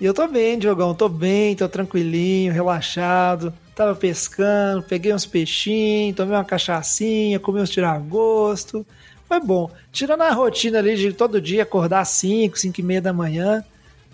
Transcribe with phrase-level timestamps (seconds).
[0.00, 3.52] E eu tô bem, Diogão, tô bem, tô tranquilinho, relaxado.
[3.74, 8.86] Tava pescando, peguei uns peixinhos, tomei uma cachaçinha, comi uns tiragosto.
[9.26, 9.68] Foi bom.
[9.90, 13.64] Tirando a rotina ali de todo dia acordar às 5, 5 e meia da manhã.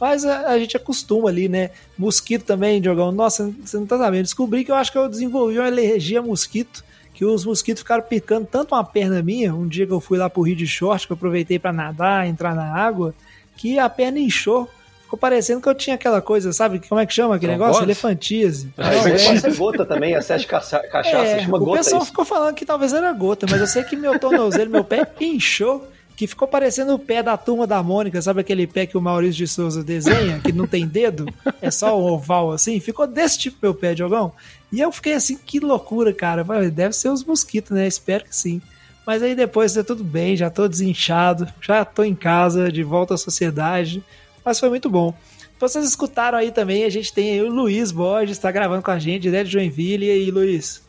[0.00, 1.70] Mas a, a, gente acostuma ali, né?
[1.98, 3.12] Mosquito também, Diogão.
[3.12, 4.23] Nossa, você não tá sabendo.
[4.24, 6.82] Descobri que eu acho que eu desenvolvi uma alergia a mosquito.
[7.12, 10.28] Que os mosquitos ficaram picando tanto uma perna minha, um dia que eu fui lá
[10.28, 13.14] pro Rio de Short, que eu aproveitei para nadar, entrar na água,
[13.56, 14.68] que a perna inchou.
[15.14, 16.80] Ficou parecendo que eu tinha aquela coisa, sabe?
[16.88, 17.82] Como é que chama aquele negócio?
[17.82, 18.73] Elefantíase.
[18.77, 21.70] É, é, gota também, acesso cachaça, é, chama gota.
[21.70, 22.10] O pessoal isso.
[22.10, 25.87] ficou falando que talvez era gota, mas eu sei que meu tornozelo, meu pé inchou
[26.16, 29.37] que ficou parecendo o pé da turma da Mônica, sabe aquele pé que o Maurício
[29.37, 31.26] de Souza desenha, que não tem dedo,
[31.60, 32.79] é só um oval assim?
[32.80, 34.32] Ficou desse tipo meu pé, Diogão.
[34.73, 36.45] E eu fiquei assim, que loucura, cara.
[36.70, 37.87] Deve ser os mosquitos, né?
[37.87, 38.60] Espero que sim.
[39.07, 43.15] Mas aí depois tá tudo bem, já tô desinchado, já tô em casa, de volta
[43.15, 44.02] à sociedade.
[44.45, 45.14] Mas foi muito bom.
[45.59, 48.98] Vocês escutaram aí também, a gente tem aí o Luiz Borges, está gravando com a
[48.98, 50.06] gente, direto de Joinville.
[50.06, 50.82] E aí, Luiz?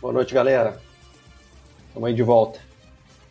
[0.00, 0.80] Boa noite, galera.
[1.88, 2.58] Estamos aí de volta.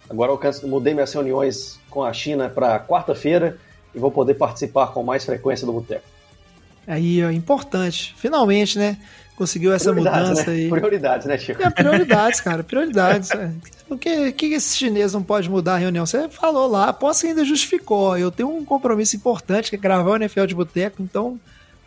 [0.10, 3.58] Agora eu mudei minhas reuniões com a China para quarta-feira
[3.94, 6.17] e vou poder participar com mais frequência do Boteco.
[6.88, 8.16] Aí, ó, importante.
[8.18, 8.98] Finalmente, né?
[9.36, 10.54] Conseguiu essa mudança né?
[10.54, 10.70] aí.
[10.70, 11.62] Prioridades, né, Chico?
[11.62, 13.30] É, prioridades, cara, prioridades.
[13.32, 13.52] é.
[13.88, 16.06] O que, que esse chinês não pode mudar a reunião?
[16.06, 18.18] Você falou lá, posso ainda justificou.
[18.18, 21.40] Eu tenho um compromisso importante que é gravar o NFL de Boteco, então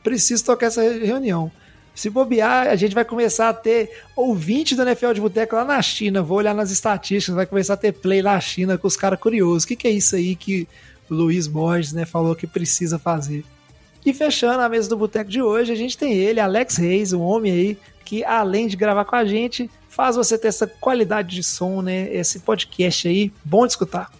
[0.02, 1.50] preciso tocar essa reunião.
[1.92, 5.82] Se bobear, a gente vai começar a ter ouvinte do NFL de Boteco lá na
[5.82, 6.22] China.
[6.22, 9.18] Vou olhar nas estatísticas, vai começar a ter play lá na China com os caras
[9.18, 9.64] curiosos.
[9.64, 10.68] O que, que é isso aí que
[11.10, 13.44] o Luiz Borges né, falou que precisa fazer?
[14.04, 17.20] E fechando a mesa do Boteco de hoje, a gente tem ele, Alex Reis, um
[17.20, 21.42] homem aí que, além de gravar com a gente, faz você ter essa qualidade de
[21.42, 22.12] som, né?
[22.12, 24.10] Esse podcast aí, bom de escutar.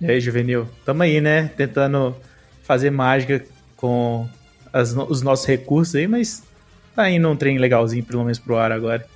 [0.00, 0.68] E aí, Juvenil?
[0.84, 1.50] Tamo aí, né?
[1.56, 2.16] Tentando
[2.62, 3.44] fazer mágica
[3.76, 4.28] com
[4.72, 6.42] as, os nossos recursos aí, mas
[6.94, 9.06] tá indo um trem legalzinho, pelo menos pro ar agora.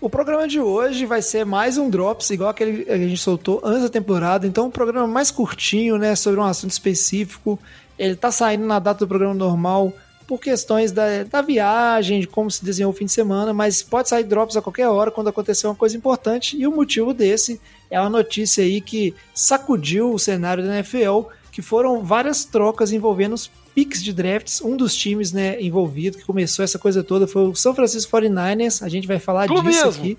[0.00, 3.60] O programa de hoje vai ser mais um Drops, igual aquele que a gente soltou
[3.64, 4.46] antes da temporada.
[4.46, 6.14] Então, um programa mais curtinho, né?
[6.14, 7.58] Sobre um assunto específico.
[7.98, 9.92] Ele tá saindo na data do programa normal
[10.26, 14.08] por questões da, da viagem, de como se desenhou o fim de semana, mas pode
[14.08, 16.56] sair drops a qualquer hora quando acontecer uma coisa importante.
[16.56, 17.60] E o motivo desse
[17.90, 21.22] é uma notícia aí que sacudiu o cenário da NFL,
[21.52, 24.62] que foram várias trocas envolvendo os picks de drafts.
[24.62, 28.82] Um dos times né, envolvido que começou essa coisa toda foi o São Francisco 49ers.
[28.82, 29.90] A gente vai falar disso mesmo.
[29.90, 30.18] aqui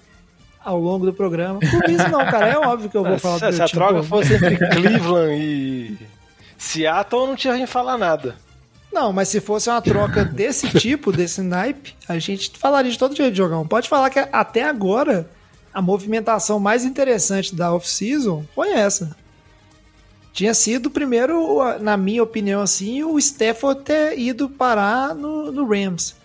[0.64, 1.60] ao longo do programa.
[1.60, 4.58] Clubismo não, cara, é óbvio que eu vou falar do se a troca fosse entre
[4.58, 5.98] Cleveland e
[6.58, 8.36] Seattle, não tinha nem falar nada.
[8.92, 13.16] Não, mas se fosse uma troca desse tipo, desse naipe, a gente falaria de todo
[13.16, 13.68] jeito, Jogão.
[13.68, 15.30] Pode falar que até agora
[15.74, 19.16] a movimentação mais interessante da off-season foi essa.
[20.32, 26.16] Tinha sido primeiro, na minha opinião, assim, o Stafford ter ido parar no, no Rams.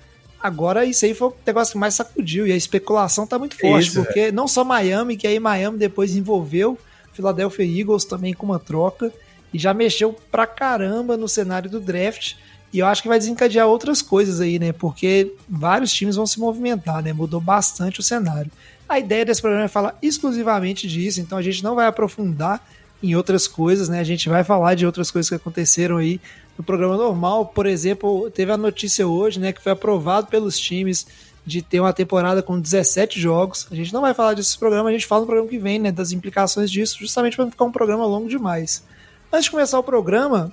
[0.40, 3.88] Agora isso aí foi o negócio que mais sacudiu e a especulação tá muito forte,
[3.88, 6.78] Isso, porque não só Miami, que aí Miami depois envolveu
[7.12, 9.12] Philadelphia Eagles também com uma troca
[9.52, 12.34] e já mexeu pra caramba no cenário do draft.
[12.72, 14.72] E eu acho que vai desencadear outras coisas aí, né?
[14.72, 17.12] Porque vários times vão se movimentar, né?
[17.12, 18.50] Mudou bastante o cenário.
[18.88, 22.64] A ideia desse programa é falar exclusivamente disso, então a gente não vai aprofundar
[23.02, 23.98] em outras coisas, né?
[23.98, 26.20] A gente vai falar de outras coisas que aconteceram aí
[26.56, 27.46] no programa normal.
[27.46, 31.06] Por exemplo, teve a notícia hoje, né, que foi aprovado pelos times
[31.44, 33.66] de ter uma temporada com 17 jogos.
[33.70, 35.90] A gente não vai falar desse programa, a gente fala no programa que vem, né,
[35.90, 38.84] das implicações disso, justamente para não ficar um programa longo demais.
[39.32, 40.52] Antes de começar o programa,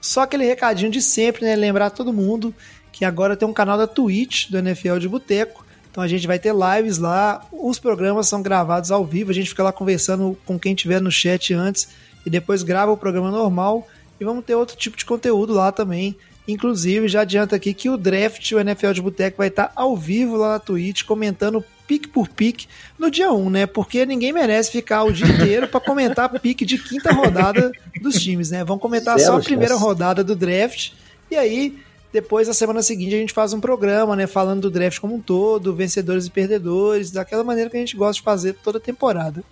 [0.00, 1.56] só aquele recadinho de sempre, né?
[1.56, 2.54] Lembrar todo mundo
[2.92, 5.64] que agora tem um canal da Twitch do NFL de Boteco.
[5.90, 9.48] Então a gente vai ter lives lá, os programas são gravados ao vivo, a gente
[9.48, 11.88] fica lá conversando com quem tiver no chat antes
[12.24, 13.88] e depois grava o programa normal
[14.20, 16.16] e vamos ter outro tipo de conteúdo lá também.
[16.46, 20.36] Inclusive, já adianta aqui que o draft, o NFL de Boteco, vai estar ao vivo
[20.36, 23.66] lá na Twitch, comentando pique por pique no dia 1, né?
[23.66, 28.48] Porque ninguém merece ficar o dia inteiro para comentar pique de quinta rodada dos times,
[28.48, 28.62] né?
[28.62, 29.84] Vamos comentar Zero só a primeira chance.
[29.84, 30.92] rodada do draft
[31.28, 31.76] e aí
[32.12, 34.28] depois, na semana seguinte, a gente faz um programa, né?
[34.28, 38.14] Falando do draft como um todo, vencedores e perdedores, daquela maneira que a gente gosta
[38.14, 39.42] de fazer toda temporada.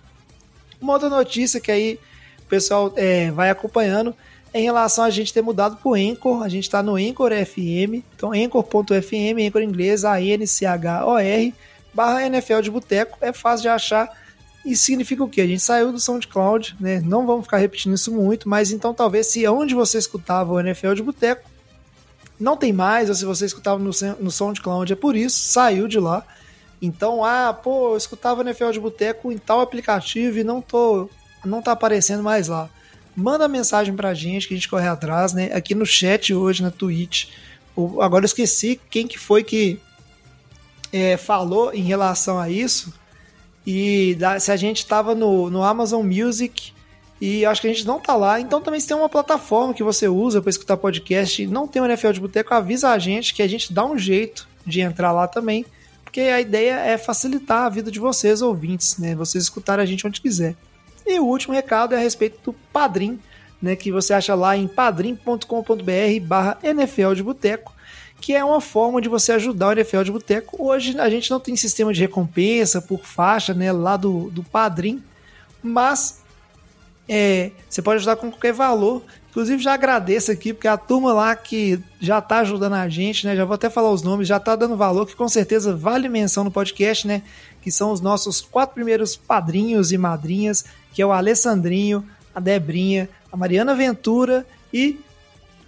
[0.79, 1.99] Uma outra notícia que aí
[2.39, 4.15] o pessoal é, vai acompanhando
[4.53, 8.31] em relação a gente ter mudado pro Anchor, a gente está no Anchor FM, então
[8.31, 11.53] anchor.fm, Anchor inglês, A-N-C-H-O-R,
[11.93, 14.09] barra NFL de Boteco, é fácil de achar.
[14.65, 15.41] Isso significa o quê?
[15.41, 17.01] A gente saiu do SoundCloud, né?
[17.03, 20.93] Não vamos ficar repetindo isso muito, mas então talvez se onde você escutava o NFL
[20.93, 21.49] de Boteco
[22.39, 25.99] não tem mais, ou se você escutava no, no SoundCloud é por isso, saiu de
[25.99, 26.25] lá.
[26.81, 31.09] Então, ah, pô, eu escutava NFL de Boteco em tal aplicativo e não tô
[31.43, 32.69] não tá aparecendo mais lá.
[33.15, 35.51] Manda mensagem pra gente que a gente corre atrás, né?
[35.53, 37.29] Aqui no chat hoje, na Twitch.
[38.01, 39.79] Agora eu esqueci quem que foi que
[40.91, 42.93] é, falou em relação a isso.
[43.65, 46.73] E se a gente tava no, no Amazon Music
[47.21, 48.39] e acho que a gente não tá lá.
[48.39, 51.81] Então também se tem uma plataforma que você usa para escutar podcast e não tem
[51.81, 55.11] o NFL de Boteco, avisa a gente que a gente dá um jeito de entrar
[55.11, 55.65] lá também.
[56.03, 59.13] Porque a ideia é facilitar a vida de vocês, ouvintes, né?
[59.13, 60.55] Vocês escutarem a gente onde quiser.
[61.05, 63.19] E o último recado é a respeito do Padrim,
[63.61, 63.75] né?
[63.75, 65.43] Que você acha lá em padrim.com.br
[66.23, 67.75] barra NFL de Boteco
[68.19, 70.63] que é uma forma de você ajudar o NFL de Boteco.
[70.63, 75.03] Hoje a gente não tem sistema de recompensa por faixa, né, lá do, do Padrim,
[75.63, 76.21] mas
[77.07, 79.03] é, você pode ajudar com qualquer valor.
[79.29, 83.35] Inclusive, já agradeço aqui, porque a turma lá que já tá ajudando a gente, né?
[83.35, 86.43] Já vou até falar os nomes, já tá dando valor, que com certeza vale menção
[86.43, 87.21] no podcast, né?
[87.61, 93.07] Que são os nossos quatro primeiros padrinhos e madrinhas, que é o Alessandrinho, a Debrinha,
[93.31, 94.99] a Mariana Ventura e.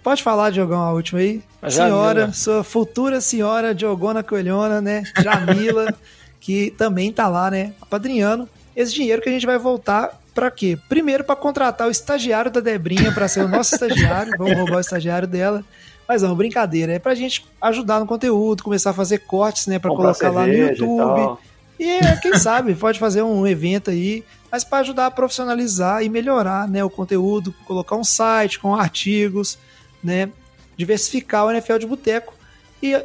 [0.02, 1.42] Pode falar, Diogão, a última aí?
[1.60, 5.04] A senhora, sua futura senhora Diogona Coelhona, né?
[5.22, 5.94] Jamila,
[6.40, 7.72] que também tá lá, né?
[7.80, 8.48] Apadrinhando.
[8.74, 10.78] Esse dinheiro que a gente vai voltar Pra quê?
[10.88, 14.32] Primeiro, para contratar o estagiário da Debrinha para ser o nosso estagiário.
[14.38, 15.62] Vamos roubar o estagiário dela.
[16.08, 16.94] Mas não, brincadeira.
[16.94, 19.78] É pra gente ajudar no conteúdo, começar a fazer cortes, né?
[19.78, 21.38] Pra Comprar colocar lá no YouTube.
[21.78, 26.08] E, e quem sabe, pode fazer um evento aí, mas para ajudar a profissionalizar e
[26.08, 29.58] melhorar né, o conteúdo, colocar um site com artigos,
[30.02, 30.30] né?
[30.76, 32.34] Diversificar o NFL de boteco.
[32.82, 33.00] E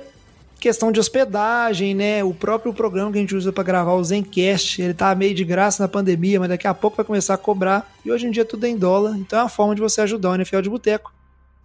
[0.60, 2.24] questão de hospedagem, né?
[2.24, 5.44] O próprio programa que a gente usa para gravar o Zencast, ele tá meio de
[5.44, 7.92] graça na pandemia, mas daqui a pouco vai começar a cobrar.
[8.04, 10.32] E hoje em dia tudo é em dólar, então é uma forma de você ajudar
[10.32, 11.14] o NFL de Boteco.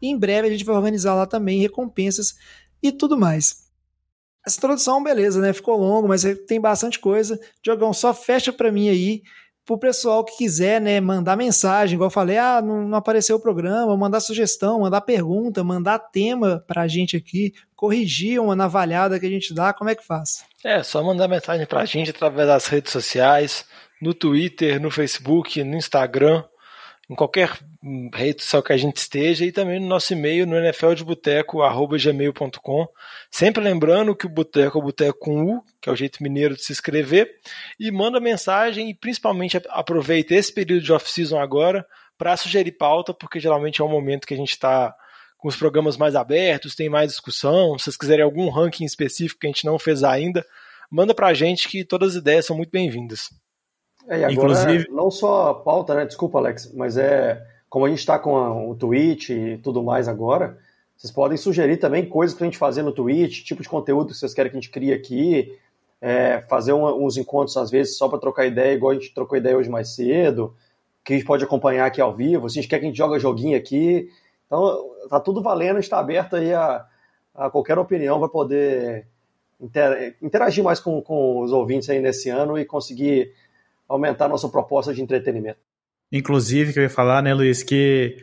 [0.00, 2.36] E em breve a gente vai organizar lá também recompensas
[2.82, 3.62] e tudo mais.
[4.44, 5.52] Essa introdução, beleza, né?
[5.52, 7.38] Ficou longo, mas tem bastante coisa.
[7.62, 9.22] Diogão, só fecha para mim aí
[9.64, 13.40] pro pessoal que quiser, né, mandar mensagem, igual eu falei, ah, não, não apareceu o
[13.40, 19.30] programa, mandar sugestão, mandar pergunta, mandar tema pra gente aqui, corrigir uma navalhada que a
[19.30, 20.44] gente dá, como é que faz?
[20.64, 23.64] É, só mandar mensagem pra gente através das redes sociais,
[24.00, 26.42] no Twitter, no Facebook, no Instagram,
[27.12, 27.56] em qualquer
[28.14, 32.88] rede social que a gente esteja e também no nosso e-mail no nfldeboteco.gmail.com.
[33.30, 36.56] Sempre lembrando que o boteco é o boteco com U, que é o jeito mineiro
[36.56, 37.36] de se escrever,
[37.78, 41.86] e manda mensagem e principalmente aproveita esse período de off-season agora
[42.16, 44.94] para sugerir pauta, porque geralmente é um momento que a gente está
[45.36, 47.76] com os programas mais abertos, tem mais discussão.
[47.76, 50.46] Se vocês quiserem algum ranking específico que a gente não fez ainda,
[50.90, 53.28] manda para a gente que todas as ideias são muito bem-vindas.
[54.08, 54.90] É, e agora, Inclusive...
[54.90, 56.04] não só a pauta, né?
[56.04, 60.06] Desculpa, Alex, mas é como a gente está com a, o Twitch e tudo mais
[60.06, 60.58] agora,
[60.94, 64.14] vocês podem sugerir também coisas para a gente fazer no Twitch, tipo de conteúdo que
[64.14, 65.58] vocês querem que a gente crie aqui,
[65.98, 69.38] é, fazer um, uns encontros às vezes só para trocar ideia, igual a gente trocou
[69.38, 70.54] ideia hoje mais cedo,
[71.02, 72.48] que a gente pode acompanhar aqui ao vivo.
[72.50, 74.10] Se a gente quer que a gente joga joguinho aqui,
[74.46, 76.84] então tá tudo valendo, está aberto aí a,
[77.34, 79.06] a qualquer opinião, vai poder
[80.20, 83.32] interagir mais com, com os ouvintes aí nesse ano e conseguir
[83.92, 85.60] aumentar nossa proposta de entretenimento.
[86.10, 88.16] Inclusive, que eu ia falar, né, Luiz, que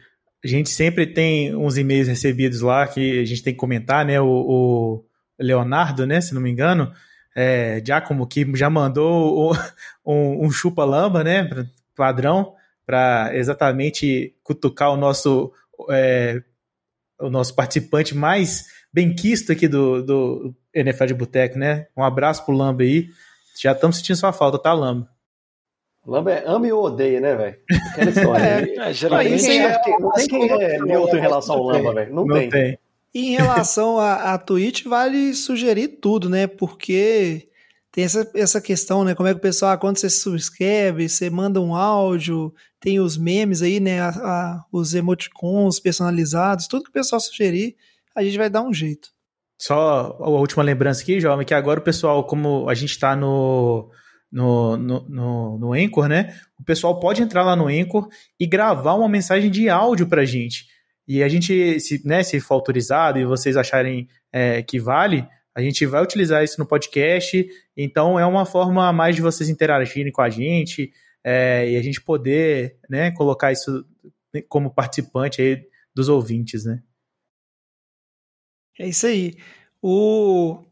[0.43, 4.19] a gente sempre tem uns e-mails recebidos lá que a gente tem que comentar, né?
[4.21, 5.05] O, o
[5.39, 6.91] Leonardo, né, se não me engano,
[7.35, 9.53] é, Giacomo, que já mandou
[10.05, 11.49] um, um chupa-lamba, né,
[11.95, 15.51] padrão, para exatamente cutucar o nosso,
[15.91, 16.41] é,
[17.19, 21.87] o nosso participante mais benquisto aqui do, do NFL de Boteco, né?
[21.95, 23.09] Um abraço pro Lamba aí.
[23.61, 25.07] Já estamos sentindo sua falta, tá, Lamba?
[26.09, 27.55] Lamba é ame ou odeia, né, velho?
[27.91, 28.43] Aquela história.
[28.83, 32.13] é, é, geralmente é, não tem quem é neutro em relação ao Lamba, velho.
[32.13, 32.49] Não, não, tem.
[32.49, 32.79] tem.
[33.13, 36.47] E em relação a, a Twitch, vale sugerir tudo, né?
[36.47, 37.47] Porque
[37.91, 39.13] tem essa, essa questão, né?
[39.13, 43.17] Como é que o pessoal, quando você se subscreve, você manda um áudio, tem os
[43.17, 44.01] memes aí, né?
[44.01, 47.75] A, a, os emoticons personalizados, tudo que o pessoal sugerir,
[48.15, 49.09] a gente vai dar um jeito.
[49.57, 53.91] Só a última lembrança aqui, Jovem, que agora o pessoal, como a gente está no
[54.31, 56.35] no, no, no, no Anchor, né?
[56.59, 58.07] O pessoal pode entrar lá no Anchor
[58.39, 60.67] e gravar uma mensagem de áudio para a gente.
[61.07, 65.61] E a gente, se, né, se for autorizado e vocês acharem é, que vale, a
[65.61, 67.47] gente vai utilizar isso no podcast.
[67.75, 70.91] Então é uma forma a mais de vocês interagirem com a gente
[71.23, 73.85] é, e a gente poder né, colocar isso
[74.47, 75.63] como participante aí
[75.95, 76.81] dos ouvintes, né?
[78.77, 79.35] É isso aí.
[79.81, 80.63] O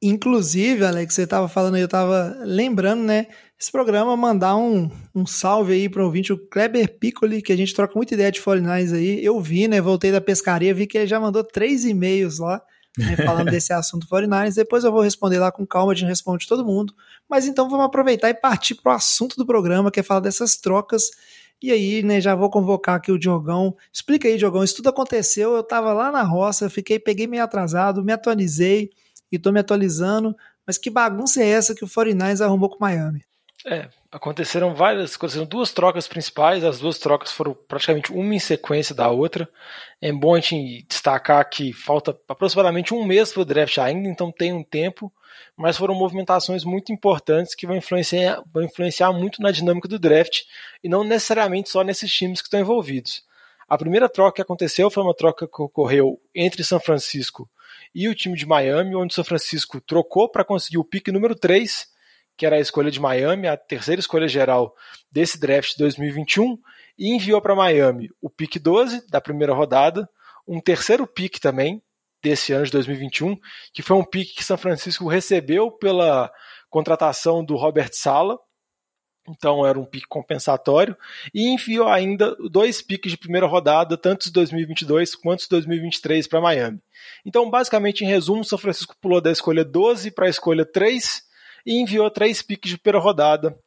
[0.00, 3.26] Inclusive, Alex, você estava falando aí, eu estava lembrando, né?
[3.60, 7.56] Esse programa mandar um, um salve aí para o ouvinte, o Kleber Piccoli, que a
[7.56, 9.24] gente troca muita ideia de 49 aí.
[9.24, 9.80] Eu vi, né?
[9.80, 12.62] Voltei da pescaria, vi que ele já mandou três e-mails lá,
[12.96, 16.46] né, falando desse assunto 49 Depois eu vou responder lá com calma, a gente responde
[16.46, 16.94] todo mundo.
[17.28, 20.56] Mas então vamos aproveitar e partir para o assunto do programa, que é falar dessas
[20.56, 21.10] trocas.
[21.60, 23.74] E aí, né, já vou convocar aqui o Diogão.
[23.92, 28.04] Explica aí, Diogão, isso tudo aconteceu, eu estava lá na roça, fiquei, peguei meio atrasado,
[28.04, 28.90] me atualizei
[29.30, 30.36] e tô me atualizando.
[30.66, 33.24] Mas que bagunça é essa que o 49ers arrumou com o Miami?
[33.66, 38.94] É, aconteceram várias, aconteceram duas trocas principais, as duas trocas foram praticamente uma em sequência
[38.94, 39.48] da outra.
[40.00, 44.30] É bom a gente destacar que falta aproximadamente um mês para o draft ainda, então
[44.30, 45.12] tem um tempo,
[45.56, 50.42] mas foram movimentações muito importantes que vão influenciar, vão influenciar muito na dinâmica do draft
[50.82, 53.24] e não necessariamente só nesses times que estão envolvidos.
[53.68, 57.50] A primeira troca que aconteceu foi uma troca que ocorreu entre São Francisco
[57.94, 61.34] e o time de Miami, onde o São Francisco trocou para conseguir o pique número
[61.34, 61.86] 3,
[62.36, 64.74] que era a escolha de Miami, a terceira escolha geral
[65.10, 66.58] desse draft de 2021,
[66.98, 70.08] e enviou para Miami o pique 12 da primeira rodada,
[70.46, 71.82] um terceiro pique também
[72.22, 73.36] desse ano de 2021,
[73.72, 76.30] que foi um pique que São Francisco recebeu pela
[76.68, 78.38] contratação do Robert Sala,
[79.30, 80.96] então era um pique compensatório,
[81.32, 86.40] e enviou ainda dois piques de primeira rodada, tanto de 2022 quanto de 2023 para
[86.40, 86.80] Miami.
[87.24, 91.22] Então, basicamente, em resumo, São Francisco pulou da escolha 12 para a escolha 3
[91.66, 93.58] e enviou três piques de primeira rodada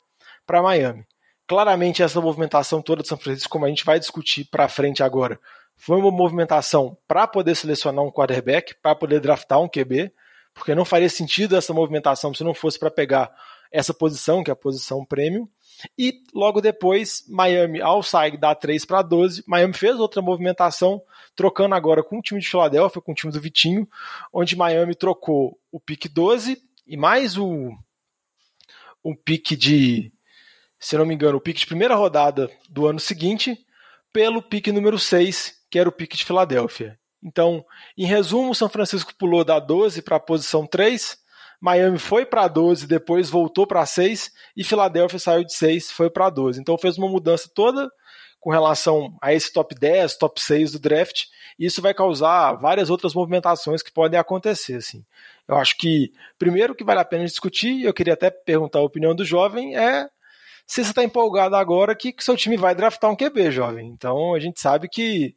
[0.46, 1.06] para Miami.
[1.48, 5.40] Claramente, essa movimentação toda de São Francisco, como a gente vai discutir para frente agora,
[5.76, 10.12] foi uma movimentação para poder selecionar um quarterback, para poder draftar um QB,
[10.54, 13.32] porque não faria sentido essa movimentação se não fosse para pegar
[13.72, 15.48] essa posição, que é a posição premium.
[15.98, 21.02] E logo depois, Miami, ao sair da 3 para 12, Miami fez outra movimentação,
[21.36, 23.88] trocando agora com o time de Filadélfia, com o time do Vitinho,
[24.34, 27.72] onde Miami trocou o pique 12 e mais o,
[29.02, 30.12] o pique de,
[30.78, 33.66] se não me engano, o pique de primeira rodada do ano seguinte,
[34.12, 37.00] pelo pique número 6, que era o pique de Filadélfia.
[37.24, 37.64] Então,
[37.98, 41.18] em resumo, São Francisco pulou da 12 para a posição 3,
[41.62, 46.28] Miami foi para 12, depois voltou para 6 e Filadélfia saiu de 6, foi para
[46.30, 46.60] 12.
[46.60, 47.88] Então fez uma mudança toda
[48.40, 51.26] com relação a esse top 10, top 6 do draft,
[51.60, 55.06] e isso vai causar várias outras movimentações que podem acontecer, assim.
[55.48, 59.14] Eu acho que primeiro que vale a pena discutir, eu queria até perguntar a opinião
[59.14, 60.10] do jovem, é
[60.66, 63.88] se você está empolgado agora que, que seu time vai draftar um QB, jovem.
[63.90, 65.36] Então a gente sabe que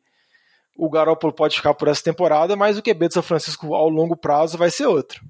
[0.74, 4.16] o Garoppolo pode ficar por essa temporada, mas o QB de São Francisco ao longo
[4.16, 5.20] prazo vai ser outro.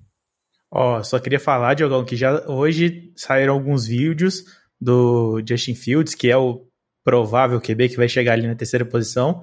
[0.76, 4.43] Ó, só queria falar, Diogão, que já hoje saíram alguns vídeos
[4.81, 6.66] do Justin Fields, que é o
[7.04, 9.40] provável QB que vai chegar ali na terceira posição.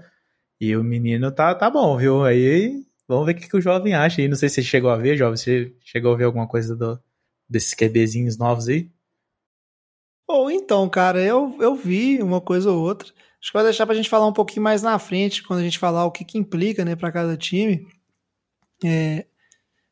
[0.60, 2.26] E o menino tá, tá bom, viu?
[2.26, 4.28] Aí vamos ver o que, que o jovem acha aí.
[4.28, 5.38] Não sei se você chegou a ver, jovem.
[5.38, 7.00] Você chegou a ver alguma coisa do,
[7.48, 8.92] desses QBzinhos novos aí?
[10.28, 13.08] Ou então, cara, eu, eu vi uma coisa ou outra.
[13.42, 15.80] Acho que vai deixar pra gente falar um pouquinho mais na frente, quando a gente
[15.80, 17.88] falar o que, que implica, né, pra cada time.
[18.84, 19.26] É,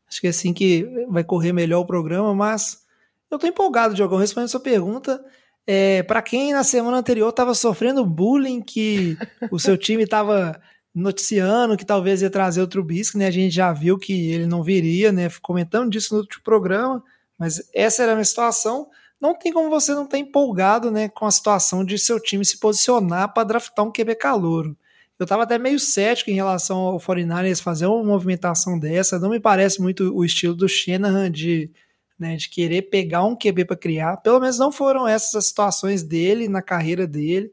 [0.10, 2.84] Acho que é assim que vai correr melhor o programa, mas
[3.30, 5.24] eu tô empolgado, Diogão, respondendo sua pergunta.
[5.68, 9.16] É, para quem na semana anterior estava sofrendo bullying, que
[9.52, 10.60] o seu time estava
[10.94, 13.28] noticiando que talvez ia trazer o Trubisky, né?
[13.28, 15.30] A gente já viu que ele não viria, né?
[15.42, 17.04] Comentando disso no último programa,
[17.38, 18.90] mas essa era a minha situação.
[19.22, 22.58] Não tem como você não estar empolgado, né, com a situação de seu time se
[22.58, 24.78] posicionar para draftar um QB calouro.
[25.20, 29.20] Eu estava até meio cético em relação ao 49ers fazer uma movimentação dessa.
[29.20, 31.70] Não me parece muito o estilo do Shanahan de,
[32.18, 34.16] né, de querer pegar um QB para criar.
[34.18, 37.52] Pelo menos não foram essas as situações dele na carreira dele.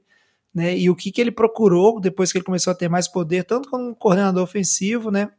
[0.55, 3.43] Né, e o que, que ele procurou depois que ele começou a ter mais poder,
[3.43, 5.31] tanto como coordenador ofensivo, né?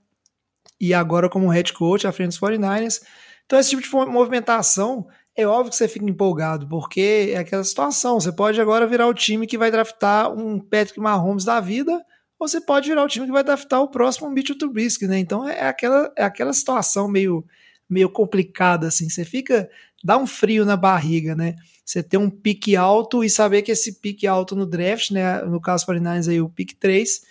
[0.80, 3.02] E agora como head coach à frente dos 49ers.
[3.46, 8.20] Então, esse tipo de movimentação é óbvio que você fica empolgado, porque é aquela situação.
[8.20, 12.06] Você pode agora virar o time que vai draftar um Patrick Mahomes da vida
[12.40, 15.18] você pode virar o time que vai draftar o próximo Mitchell Trubisky, né?
[15.18, 17.46] Então é aquela, é aquela situação meio,
[17.90, 19.10] meio complicada, assim.
[19.10, 19.70] Você fica,
[20.04, 21.56] dá um frio na barriga, né?
[21.84, 25.42] Você ter um pique alto e saber que esse pique alto no draft, né?
[25.44, 27.22] No caso 49 aí, o pique 3,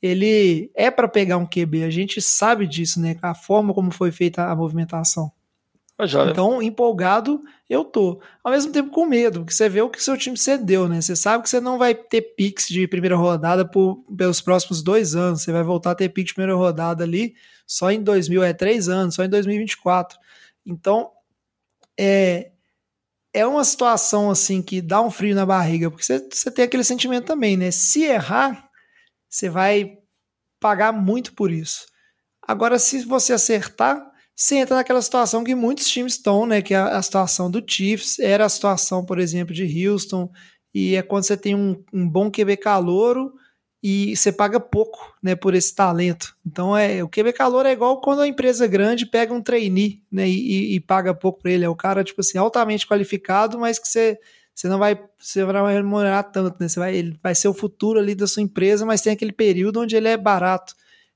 [0.00, 1.84] ele é para pegar um QB.
[1.84, 3.16] A gente sabe disso, né?
[3.22, 5.30] A forma como foi feita a movimentação.
[6.30, 8.20] Então, empolgado, eu tô.
[8.42, 11.00] Ao mesmo tempo com medo, porque você vê o que seu time cedeu, né?
[11.00, 15.14] Você sabe que você não vai ter picks de primeira rodada por, pelos próximos dois
[15.14, 15.42] anos.
[15.42, 17.34] Você vai voltar a ter pick de primeira rodada ali
[17.66, 20.18] só em 2000, é três anos, só em 2024.
[20.64, 21.10] Então,
[21.98, 22.52] é,
[23.34, 26.84] é uma situação assim que dá um frio na barriga, porque você, você tem aquele
[26.84, 27.70] sentimento também, né?
[27.70, 28.70] Se errar,
[29.28, 29.98] você vai
[30.58, 31.86] pagar muito por isso.
[32.42, 34.07] Agora, se você acertar,
[34.40, 36.62] você entra naquela situação que muitos times estão, né?
[36.62, 40.30] Que é a situação do Chiefs, era a situação, por exemplo, de Houston,
[40.72, 43.32] e é quando você tem um, um bom QB calouro
[43.82, 46.36] e você paga pouco, né, por esse talento.
[46.46, 50.28] Então é o QB calor é igual quando a empresa grande pega um trainee, né,
[50.28, 51.64] e, e paga pouco para ele.
[51.64, 54.18] É o cara tipo assim altamente qualificado, mas que você
[54.54, 56.68] você não vai você vai remunerar tanto, né?
[56.68, 59.80] Você vai ele vai ser o futuro ali da sua empresa, mas tem aquele período
[59.80, 60.74] onde ele é barato.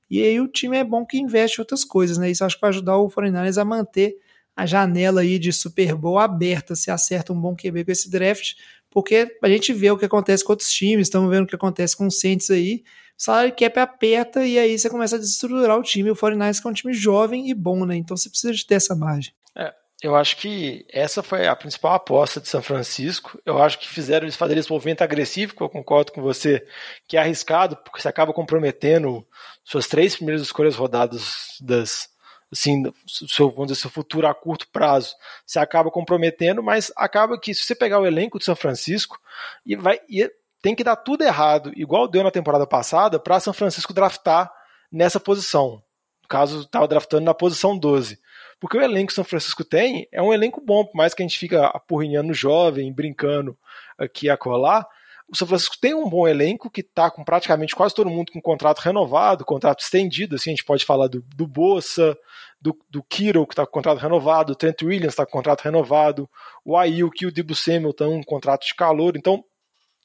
[0.09, 2.29] E aí o time é bom que investe outras coisas, né?
[2.29, 4.17] Isso acho que vai ajudar o 49 a manter
[4.55, 8.53] a janela aí de Super Bowl aberta, se acerta um bom QB com esse draft,
[8.89, 11.97] porque a gente vê o que acontece com outros times, estamos vendo o que acontece
[11.97, 12.83] com o Saints aí,
[13.17, 16.67] o salário cap aperta e aí você começa a desestruturar o time, o 49ers que
[16.67, 17.95] é um time jovem e bom, né?
[17.95, 19.33] Então você precisa de ter essa margem.
[19.55, 23.39] É, eu acho que essa foi a principal aposta de São Francisco.
[23.45, 26.65] Eu acho que fizeram eles fazerem esse movimento agressivo, que eu concordo com você,
[27.07, 29.25] que é arriscado, porque você acaba comprometendo
[29.63, 32.09] suas três primeiras escolhas rodadas das,
[32.51, 37.53] assim, seu, vamos dizer, seu futuro a curto prazo, você acaba comprometendo, mas acaba que
[37.53, 39.19] se você pegar o elenco de São Francisco
[39.65, 40.29] e vai e
[40.61, 44.49] tem que dar tudo errado, igual deu na temporada passada, para São Francisco draftar
[44.89, 45.83] nessa posição.
[46.21, 48.17] No caso, estava draftando na posição 12.
[48.63, 51.27] Porque o elenco que São Francisco tem é um elenco bom, por mais que a
[51.27, 53.57] gente fica apurrinhando jovem, brincando
[53.97, 54.87] aqui a colar,
[55.27, 58.41] o São Francisco tem um bom elenco que está com praticamente quase todo mundo com
[58.41, 60.37] contrato renovado, contrato estendido.
[60.37, 62.17] Assim, a gente pode falar do, do Bossa,
[62.61, 66.29] do, do Kiro, que está com contrato renovado, o Trent Williams está com contrato renovado,
[66.63, 69.17] o Ayuk e o Debo Samuel estão com contrato de calor.
[69.17, 69.43] Então,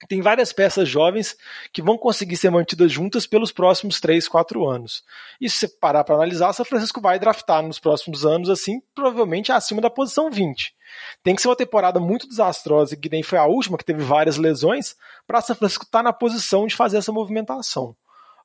[0.07, 1.37] tem várias peças jovens
[1.73, 5.03] que vão conseguir ser mantidas juntas pelos próximos 3, 4 anos.
[5.41, 9.51] E se você parar para analisar, São Francisco vai draftar nos próximos anos, assim, provavelmente
[9.51, 10.73] acima da posição 20.
[11.23, 14.37] Tem que ser uma temporada muito desastrosa, que nem foi a última, que teve várias
[14.37, 14.95] lesões,
[15.27, 17.97] para São Francisco estar tá na posição de fazer essa movimentação.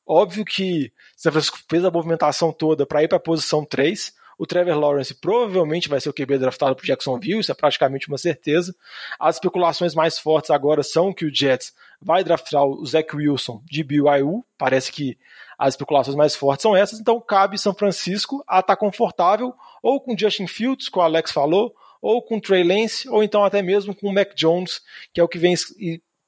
[0.06, 4.46] Óbvio que São Francisco fez a movimentação toda para ir para a posição 3, o
[4.46, 8.76] Trevor Lawrence provavelmente vai ser o QB draftado por Jacksonville, isso é praticamente uma certeza.
[9.20, 13.84] As especulações mais fortes agora são que o Jets vai draftar o Zach Wilson de
[13.84, 15.18] BYU, parece que
[15.58, 20.02] as especulações mais fortes são essas, então cabe São Francisco a estar tá confortável ou
[20.02, 23.96] com Justin Fields, como o Alex falou, ou com Trey Lance, ou então até mesmo
[23.96, 24.82] com o Mac Jones,
[25.14, 25.56] que é o que vem,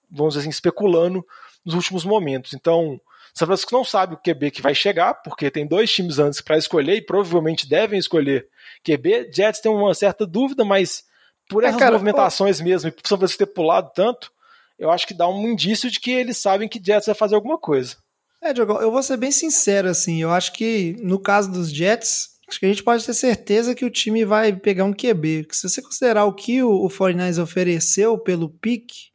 [0.10, 1.25] vamos dizer assim, especulando
[1.65, 2.53] nos últimos momentos.
[2.53, 2.99] Então,
[3.38, 6.58] são Francisco não sabe o QB que vai chegar, porque tem dois times antes para
[6.58, 8.48] escolher e provavelmente devem escolher
[8.82, 9.30] QB.
[9.34, 11.04] Jets tem uma certa dúvida, mas
[11.50, 14.32] por é, essas cara, movimentações mesmo, e por São Francisco ter pulado tanto,
[14.80, 17.58] eu acho que dá um indício de que eles sabem que Jets vai fazer alguma
[17.58, 17.98] coisa.
[18.41, 22.30] É, Diogo, eu vou ser bem sincero, assim, eu acho que no caso dos Jets,
[22.48, 25.48] acho que a gente pode ter certeza que o time vai pegar um QB.
[25.52, 29.10] Se você considerar o que o, o 49 ofereceu pelo pique,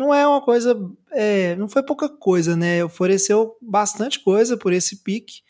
[0.00, 0.74] não é uma coisa.
[1.12, 2.82] É, não foi pouca coisa, né?
[2.82, 5.42] Ofereceu bastante coisa por esse pique.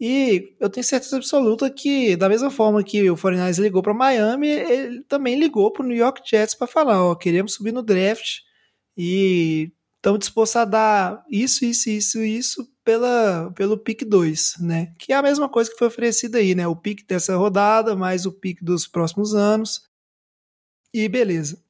[0.00, 4.48] E eu tenho certeza absoluta que, da mesma forma que o 49 ligou para Miami,
[4.48, 8.38] ele também ligou para o New York Jets para falar: ó, queremos subir no draft
[8.96, 14.94] e estamos dispostos a dar isso, isso, isso, isso pela, pelo pick 2, né?
[14.98, 16.66] Que é a mesma coisa que foi oferecida aí, né?
[16.66, 19.82] O pick dessa rodada, mais o pick dos próximos anos.
[20.94, 21.62] E beleza.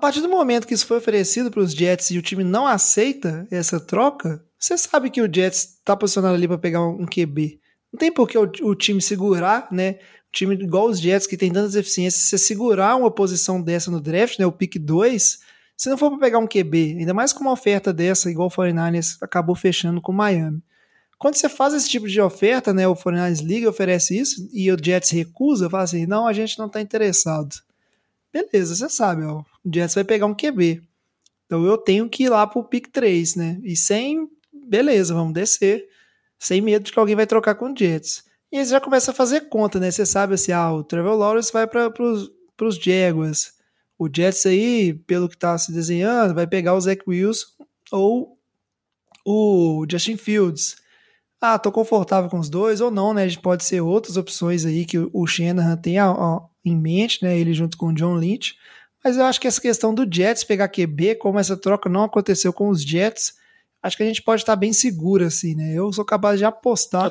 [0.00, 3.46] Partir do momento que isso foi oferecido para os Jets e o time não aceita
[3.50, 7.60] essa troca, você sabe que o Jets está posicionado ali para pegar um QB.
[7.92, 9.98] Não tem por que o, o, time segurar, né?
[10.28, 14.00] O time igual os Jets, que tem tantas eficiências, você segurar uma posição dessa no
[14.00, 14.46] draft, né?
[14.46, 15.38] O pick 2,
[15.76, 18.50] se não for para pegar um QB, ainda mais com uma oferta dessa, igual o
[18.50, 20.62] 49ers acabou fechando com o Miami.
[21.18, 22.88] Quando você faz esse tipo de oferta, né?
[22.88, 26.66] O 49ers liga oferece isso e o Jets recusa, fala assim: não, a gente não
[26.66, 27.54] está interessado.
[28.32, 30.82] Beleza, você sabe, ó, o Jets vai pegar um QB.
[31.46, 33.60] Então eu tenho que ir lá pro pick 3, né?
[33.62, 35.88] E sem, beleza, vamos descer,
[36.38, 38.24] sem medo de que alguém vai trocar com o Jets.
[38.52, 39.90] E aí você já começa a fazer conta, né?
[39.90, 43.52] Você sabe assim, ah, o Trevor Lawrence vai para pros, pros Jaguars.
[43.98, 47.46] O Jets aí, pelo que tá se desenhando, vai pegar o Zach Wilson
[47.92, 48.38] ou
[49.24, 50.76] o Justin Fields.
[51.40, 53.26] Ah, tô confortável com os dois ou não, né?
[53.36, 57.38] Pode ser outras opções aí que o Shanahan tem a, a, em mente, né?
[57.38, 58.54] Ele junto com o John Lynch.
[59.02, 62.52] Mas eu acho que essa questão do Jets pegar QB, como essa troca não aconteceu
[62.52, 63.32] com os Jets,
[63.82, 65.72] acho que a gente pode estar bem seguro, assim, né?
[65.74, 67.10] Eu sou capaz de apostar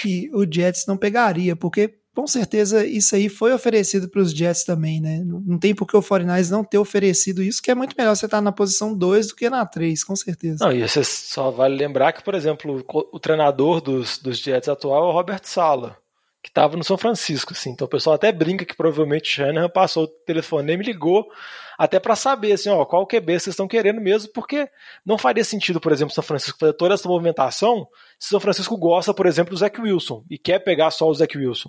[0.00, 4.64] que o Jets não pegaria, porque com certeza isso aí foi oferecido para os Jets
[4.64, 5.22] também, né?
[5.22, 8.24] Não tem por que o 49 não ter oferecido isso, que é muito melhor você
[8.24, 10.64] estar na posição 2 do que na 3, com certeza.
[10.64, 14.70] Não, e você só vale lembrar que, por exemplo, o, o treinador dos, dos Jets
[14.70, 15.98] atual é o Robert Sala
[16.46, 17.70] que estava no São Francisco, assim.
[17.70, 21.28] Então o pessoal até brinca que provavelmente Shanahan passou o telefone e me ligou
[21.76, 24.70] até para saber, assim, ó, qual QB vocês estão querendo mesmo, porque
[25.04, 29.12] não faria sentido, por exemplo, São Francisco fazer toda essa movimentação se São Francisco gosta,
[29.12, 31.68] por exemplo, do Zach Wilson e quer pegar só o Zach Wilson.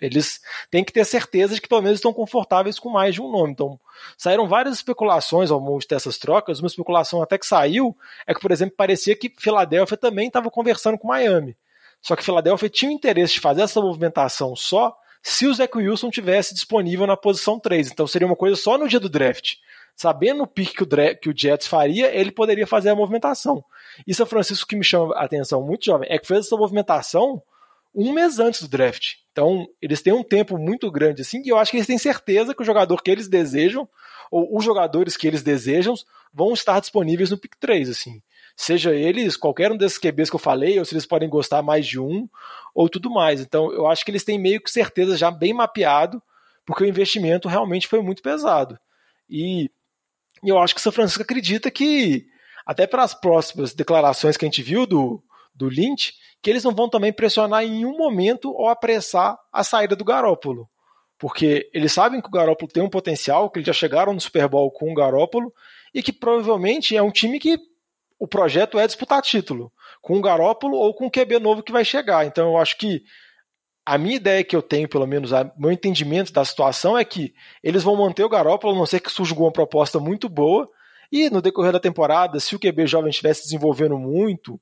[0.00, 3.30] Eles têm que ter certeza de que pelo menos estão confortáveis com mais de um
[3.30, 3.50] nome.
[3.52, 3.80] Então,
[4.16, 6.60] saíram várias especulações ao monte dessas trocas.
[6.60, 7.94] Uma especulação até que saiu
[8.26, 11.56] é que, por exemplo, parecia que Filadélfia também estava conversando com Miami.
[12.04, 16.10] Só que Filadélfia tinha o interesse de fazer essa movimentação só se o Zach Wilson
[16.10, 17.90] tivesse disponível na posição 3.
[17.90, 19.54] Então seria uma coisa só no dia do draft.
[19.96, 20.86] Sabendo o pique que o,
[21.18, 23.64] que o Jets faria, ele poderia fazer a movimentação.
[24.06, 27.42] E São Francisco que me chama a atenção muito jovem é que fez essa movimentação
[27.94, 29.14] um mês antes do draft.
[29.32, 32.54] Então, eles têm um tempo muito grande assim, e eu acho que eles têm certeza
[32.54, 33.88] que o jogador que eles desejam,
[34.30, 35.94] ou os jogadores que eles desejam,
[36.32, 38.20] vão estar disponíveis no pick 3, assim.
[38.56, 41.86] Seja eles, qualquer um desses QBs que eu falei, ou se eles podem gostar mais
[41.86, 42.28] de um,
[42.74, 43.40] ou tudo mais.
[43.40, 46.22] Então, eu acho que eles têm meio que certeza já bem mapeado,
[46.64, 48.78] porque o investimento realmente foi muito pesado.
[49.28, 49.70] E
[50.42, 52.26] eu acho que o São Francisco acredita que,
[52.64, 55.22] até pelas próximas declarações que a gente viu do,
[55.54, 59.96] do Lynch, que eles não vão também pressionar em nenhum momento ou apressar a saída
[59.96, 60.68] do Garópolo.
[61.18, 64.48] Porque eles sabem que o Garópolo tem um potencial, que eles já chegaram no Super
[64.48, 65.52] Bowl com o Garópolo,
[65.94, 67.58] e que provavelmente é um time que
[68.18, 71.84] o projeto é disputar título, com o Garópolo ou com o QB novo que vai
[71.84, 72.26] chegar.
[72.26, 73.02] Então eu acho que
[73.84, 77.34] a minha ideia que eu tenho, pelo menos, o meu entendimento da situação é que
[77.62, 80.68] eles vão manter o Garópolo, a não ser que surja uma proposta muito boa,
[81.12, 84.58] e no decorrer da temporada, se o QB jovem estivesse desenvolvendo muito,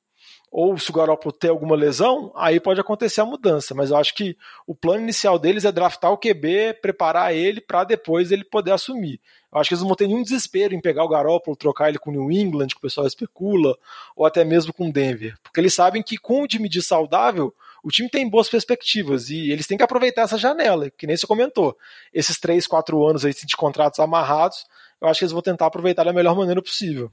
[0.51, 3.73] ou se o Garoppolo ter alguma lesão, aí pode acontecer a mudança.
[3.73, 4.37] Mas eu acho que
[4.67, 9.19] o plano inicial deles é draftar o QB, preparar ele para depois ele poder assumir.
[9.53, 11.99] Eu acho que eles não vão ter nenhum desespero em pegar o Garoppolo, trocar ele
[11.99, 13.77] com o New England, que o pessoal especula,
[14.15, 15.37] ou até mesmo com o Denver.
[15.43, 19.51] Porque eles sabem que com o time de saudável, o time tem boas perspectivas e
[19.51, 21.77] eles têm que aproveitar essa janela, que nem você comentou.
[22.11, 24.65] Esses três, quatro anos aí de contratos amarrados,
[24.99, 27.11] eu acho que eles vão tentar aproveitar da melhor maneira possível.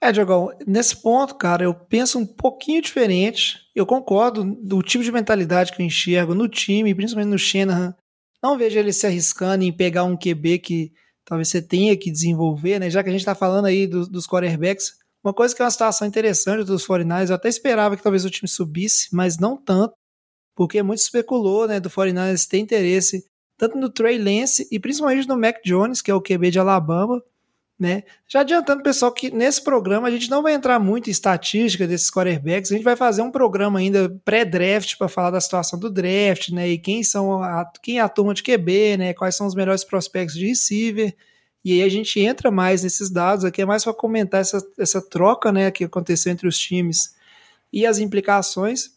[0.00, 3.58] É, Diogão, nesse ponto, cara, eu penso um pouquinho diferente.
[3.74, 7.96] Eu concordo do tipo de mentalidade que eu enxergo no time, principalmente no Shanahan.
[8.40, 10.92] Não vejo ele se arriscando em pegar um QB que
[11.28, 12.88] talvez você tenha que desenvolver, né?
[12.88, 14.96] Já que a gente está falando aí do, dos quarterbacks.
[15.22, 18.30] Uma coisa que é uma situação interessante dos 49ers, eu até esperava que talvez o
[18.30, 19.92] time subisse, mas não tanto,
[20.56, 23.26] porque muito especulou, né, do 49ers ter interesse
[23.58, 27.20] tanto no Trey Lance e principalmente no Mac Jones, que é o QB de Alabama,
[27.78, 28.02] né?
[28.26, 32.10] Já adiantando, pessoal, que nesse programa a gente não vai entrar muito em estatística desses
[32.10, 36.48] quarterbacks, a gente vai fazer um programa ainda pré-draft para falar da situação do draft,
[36.48, 36.68] né?
[36.68, 39.14] E quem são a, quem é a turma de QB, né?
[39.14, 41.14] Quais são os melhores prospectos de receiver.
[41.64, 45.00] E aí a gente entra mais nesses dados aqui, é mais para comentar essa, essa
[45.02, 47.14] troca, né, que aconteceu entre os times
[47.72, 48.92] e as implicações.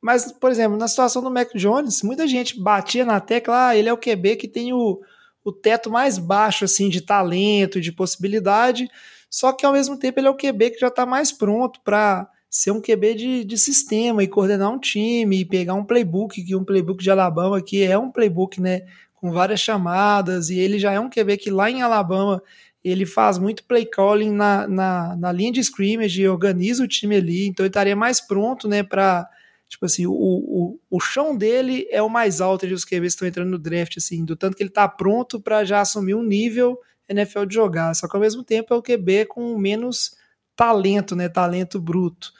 [0.00, 3.88] Mas, por exemplo, na situação do Mac Jones, muita gente batia na tecla, ah, ele
[3.88, 5.00] é o QB que tem o,
[5.44, 8.88] o teto mais baixo assim de talento, de possibilidade,
[9.30, 12.28] só que ao mesmo tempo ele é o QB que já está mais pronto para
[12.50, 16.54] ser um QB de, de sistema e coordenar um time e pegar um playbook, que
[16.54, 18.82] um playbook de Alabama que é um playbook, né,
[19.14, 22.42] com várias chamadas, e ele já é um QB que lá em Alabama
[22.84, 27.46] ele faz muito play calling na, na, na linha de scrimmage, organiza o time ali,
[27.46, 29.26] então ele estaria mais pronto, né, para
[29.72, 33.06] Tipo assim, o, o, o chão dele é o mais alto de os QBs que
[33.06, 36.22] estão entrando no draft, assim, do tanto que ele tá pronto para já assumir um
[36.22, 37.94] nível NFL de jogar.
[37.94, 40.14] Só que ao mesmo tempo é o QB com menos
[40.54, 41.26] talento, né?
[41.26, 42.34] Talento bruto.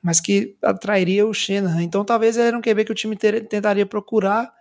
[0.00, 1.82] Mas que atrairia o Shanahan.
[1.82, 4.54] Então talvez era um QB que o time ter, tentaria procurar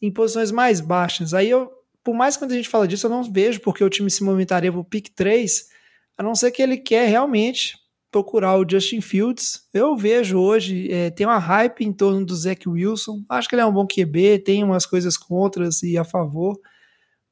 [0.00, 1.34] em posições mais baixas.
[1.34, 1.72] Aí eu,
[2.04, 4.22] por mais que quando a gente fala disso, eu não vejo porque o time se
[4.22, 5.70] movimentaria pro pick 3,
[6.16, 7.76] a não ser que ele quer realmente
[8.14, 9.62] procurar o Justin Fields.
[9.74, 13.24] Eu vejo hoje, é, tem uma hype em torno do Zach Wilson.
[13.28, 16.56] Acho que ele é um bom QB, tem umas coisas contras e a favor.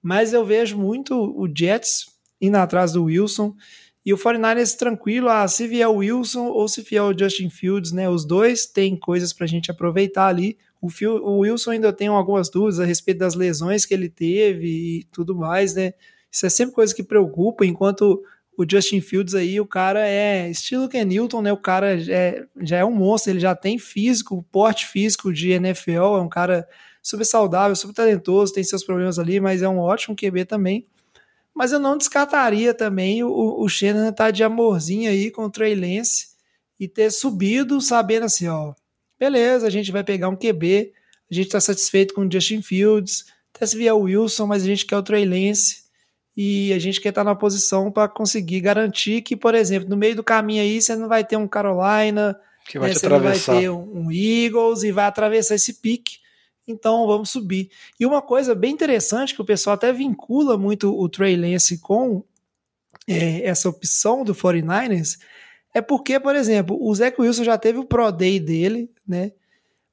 [0.03, 2.07] Mas eu vejo muito o Jets
[2.41, 3.55] indo atrás do Wilson.
[4.05, 7.93] E o 49ers tranquilo, ah, se vier o Wilson ou se vier o Justin Fields,
[7.93, 8.09] né?
[8.09, 10.59] Os dois têm coisas para a gente aproveitar ali.
[10.81, 14.67] O, Phil, o Wilson ainda tem algumas dúvidas a respeito das lesões que ele teve
[14.67, 15.93] e tudo mais, né?
[16.29, 18.21] Isso é sempre coisa que preocupa, enquanto
[18.57, 21.53] o Justin Fields aí, o cara é estilo Ken Newton, né?
[21.53, 26.17] O cara é, já é um monstro, ele já tem físico, porte físico de NFL,
[26.17, 26.69] é um cara
[27.03, 30.87] super saudável, super talentoso, tem seus problemas ali, mas é um ótimo QB também.
[31.55, 35.75] Mas eu não descartaria também o, o Shannon tá de amorzinho aí com o Trey
[35.75, 36.29] Lance
[36.79, 38.75] e ter subido sabendo assim, ó,
[39.19, 40.93] beleza, a gente vai pegar um QB,
[41.31, 44.67] a gente está satisfeito com o Justin Fields, até se vier o Wilson, mas a
[44.67, 45.82] gente quer o Trey Lance
[46.37, 50.17] e a gente quer estar na posição para conseguir garantir que, por exemplo, no meio
[50.17, 52.95] do caminho aí você não vai ter um Carolina, Que vai né?
[52.95, 53.53] te atravessar.
[53.53, 56.19] vai ter um Eagles e vai atravessar esse pique.
[56.67, 57.71] Então vamos subir.
[57.99, 62.25] E uma coisa bem interessante que o pessoal até vincula muito o Trey Lance com
[63.07, 65.19] é, essa opção do 49ers
[65.75, 69.33] é porque, por exemplo, o Zach Wilson já teve o Pro Day dele, né?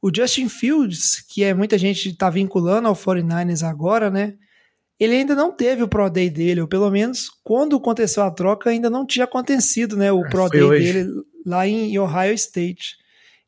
[0.02, 4.36] O Justin Fields, que é muita gente está vinculando ao 49ers agora, né?
[5.00, 8.70] Ele ainda não teve o Pro Day dele, ou pelo menos quando aconteceu a troca
[8.70, 10.12] ainda não tinha acontecido, né?
[10.12, 10.94] O é, Pro Day hoje.
[10.94, 11.10] dele
[11.46, 12.98] lá em Ohio State.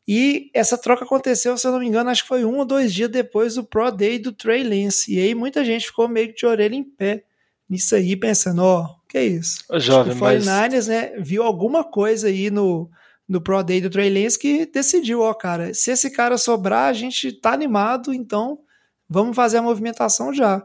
[0.07, 2.93] E essa troca aconteceu, se eu não me engano, acho que foi um ou dois
[2.93, 5.13] dias depois do Pro Day do Trey Lance.
[5.13, 7.23] E aí muita gente ficou meio que de orelha em pé
[7.69, 9.63] nisso aí, pensando, ó, oh, que é isso?
[9.69, 10.87] O jovem, o 49ers, mas...
[10.87, 12.89] né, viu alguma coisa aí no,
[13.27, 16.93] no Pro Day do Trey Lance que decidiu, ó, cara, se esse cara sobrar, a
[16.93, 18.59] gente tá animado, então
[19.07, 20.61] vamos fazer a movimentação já.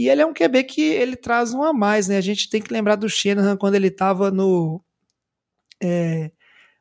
[0.00, 2.16] E ele é um QB que ele traz um a mais, né?
[2.16, 4.82] A gente tem que lembrar do Shanahan quando ele tava no...
[5.78, 6.30] É,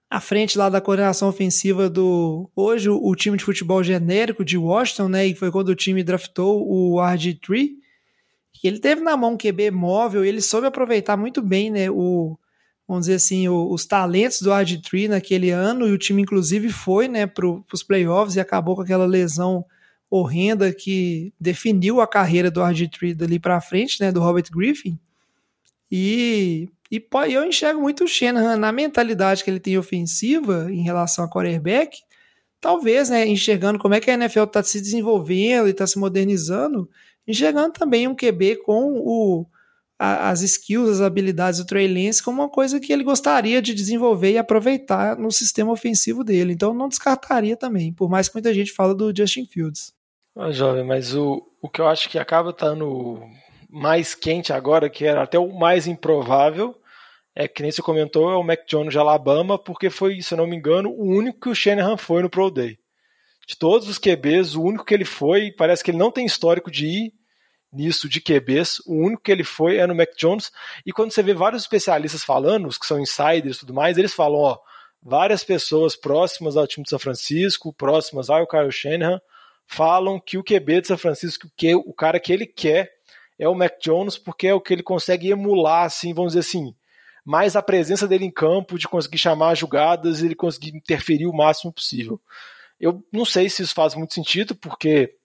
[0.09, 4.57] à frente lá da coordenação ofensiva do hoje o, o, time de futebol genérico de
[4.57, 5.27] Washington, né?
[5.27, 7.71] E foi quando o time draftou o RG3.
[8.53, 11.91] Que ele teve na mão um QB móvel e ele soube aproveitar muito bem, né?
[11.91, 12.39] O,
[12.87, 17.09] vamos dizer assim, o, os talentos do RG3 naquele ano, e o time, inclusive, foi
[17.09, 19.65] né, para os playoffs e acabou com aquela lesão
[20.09, 24.11] horrenda que definiu a carreira do RG3 dali para frente, né?
[24.11, 24.97] Do Robert Griffin.
[25.91, 31.23] E e eu enxergo muito o Shanahan na mentalidade que ele tem ofensiva em relação
[31.23, 31.99] a quarterback,
[32.59, 36.89] talvez, né, enxergando como é que a NFL está se desenvolvendo e está se modernizando,
[37.27, 39.45] enxergando também um QB com o,
[39.99, 43.75] a, as skills, as habilidades do Trey Lance como uma coisa que ele gostaria de
[43.75, 46.53] desenvolver e aproveitar no sistema ofensivo dele.
[46.53, 49.93] Então não descartaria também, por mais que muita gente fala do Justin Fields.
[50.35, 53.21] Ah, jovem, mas o, o que eu acho que acaba estando
[53.69, 56.75] mais quente agora, que era até o mais improvável,
[57.35, 60.37] é que nem você comentou, é o Mac Jones de Alabama, porque foi, se eu
[60.37, 62.77] não me engano, o único que o Shanahan foi no Pro Day.
[63.47, 66.69] De todos os QBs, o único que ele foi, parece que ele não tem histórico
[66.69, 67.13] de ir
[67.71, 70.51] nisso de QBs, o único que ele foi é no Mac Jones,
[70.85, 74.13] e quando você vê vários especialistas falando, os que são insiders e tudo mais, eles
[74.13, 74.57] falam, ó,
[75.01, 79.21] várias pessoas próximas ao time de São Francisco, próximas ao Kyle Shanahan,
[79.69, 82.91] falam que o QB de São Francisco, que o cara que ele quer
[83.37, 86.75] é o Mac Jones, porque é o que ele consegue emular, assim, vamos dizer assim,
[87.23, 91.71] mais a presença dele em campo, de conseguir chamar jogadas ele conseguir interferir o máximo
[91.71, 92.19] possível.
[92.79, 95.15] Eu não sei se isso faz muito sentido, porque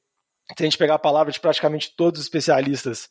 [0.55, 3.09] se a gente pegar a palavra de praticamente todos os especialistas,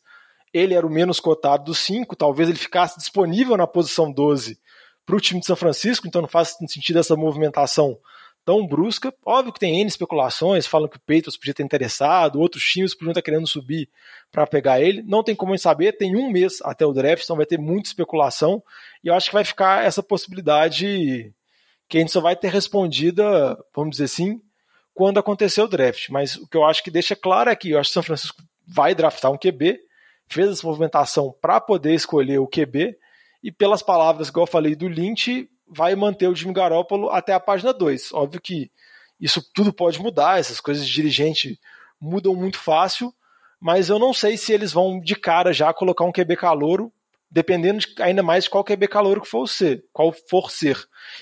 [0.52, 4.56] ele era o menos cotado dos cinco, talvez ele ficasse disponível na posição 12
[5.04, 7.98] para o time de São Francisco, então não faz sentido essa movimentação
[8.44, 9.12] tão brusca.
[9.24, 13.12] Óbvio que tem N especulações, falam que o Patriots podia ter interessado, outros times podiam
[13.12, 13.88] estar querendo subir
[14.30, 15.02] para pegar ele.
[15.02, 17.58] Não tem como a gente saber, tem um mês até o draft, então vai ter
[17.58, 18.62] muita especulação.
[19.02, 21.32] E eu acho que vai ficar essa possibilidade
[21.88, 24.40] que a gente só vai ter respondida, vamos dizer assim,
[24.94, 26.08] quando acontecer o draft.
[26.10, 28.42] Mas o que eu acho que deixa claro é que eu acho que São Francisco
[28.66, 29.78] vai draftar um QB,
[30.26, 32.96] fez essa movimentação para poder escolher o QB,
[33.42, 37.40] e pelas palavras que eu falei do Lynch, vai manter o Jimmy Garoppolo até a
[37.40, 38.12] página 2.
[38.12, 38.70] Óbvio que
[39.20, 41.58] isso tudo pode mudar, essas coisas de dirigente
[42.00, 43.14] mudam muito fácil,
[43.60, 46.92] mas eu não sei se eles vão de cara já colocar um QB calouro,
[47.30, 50.78] dependendo de, ainda mais de qual QB calouro que for ser, qual for ser.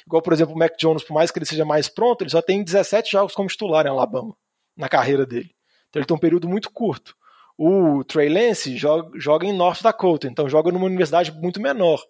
[0.07, 2.42] Igual, por exemplo, o Mac Jones, por mais que ele seja mais pronto, ele só
[2.42, 4.35] tem 17 jogos como titular em Alabama,
[4.76, 5.55] na carreira dele.
[5.88, 7.14] Então ele tem um período muito curto.
[7.57, 12.02] O Trey Lance joga, joga em North Dakota, então joga numa universidade muito menor.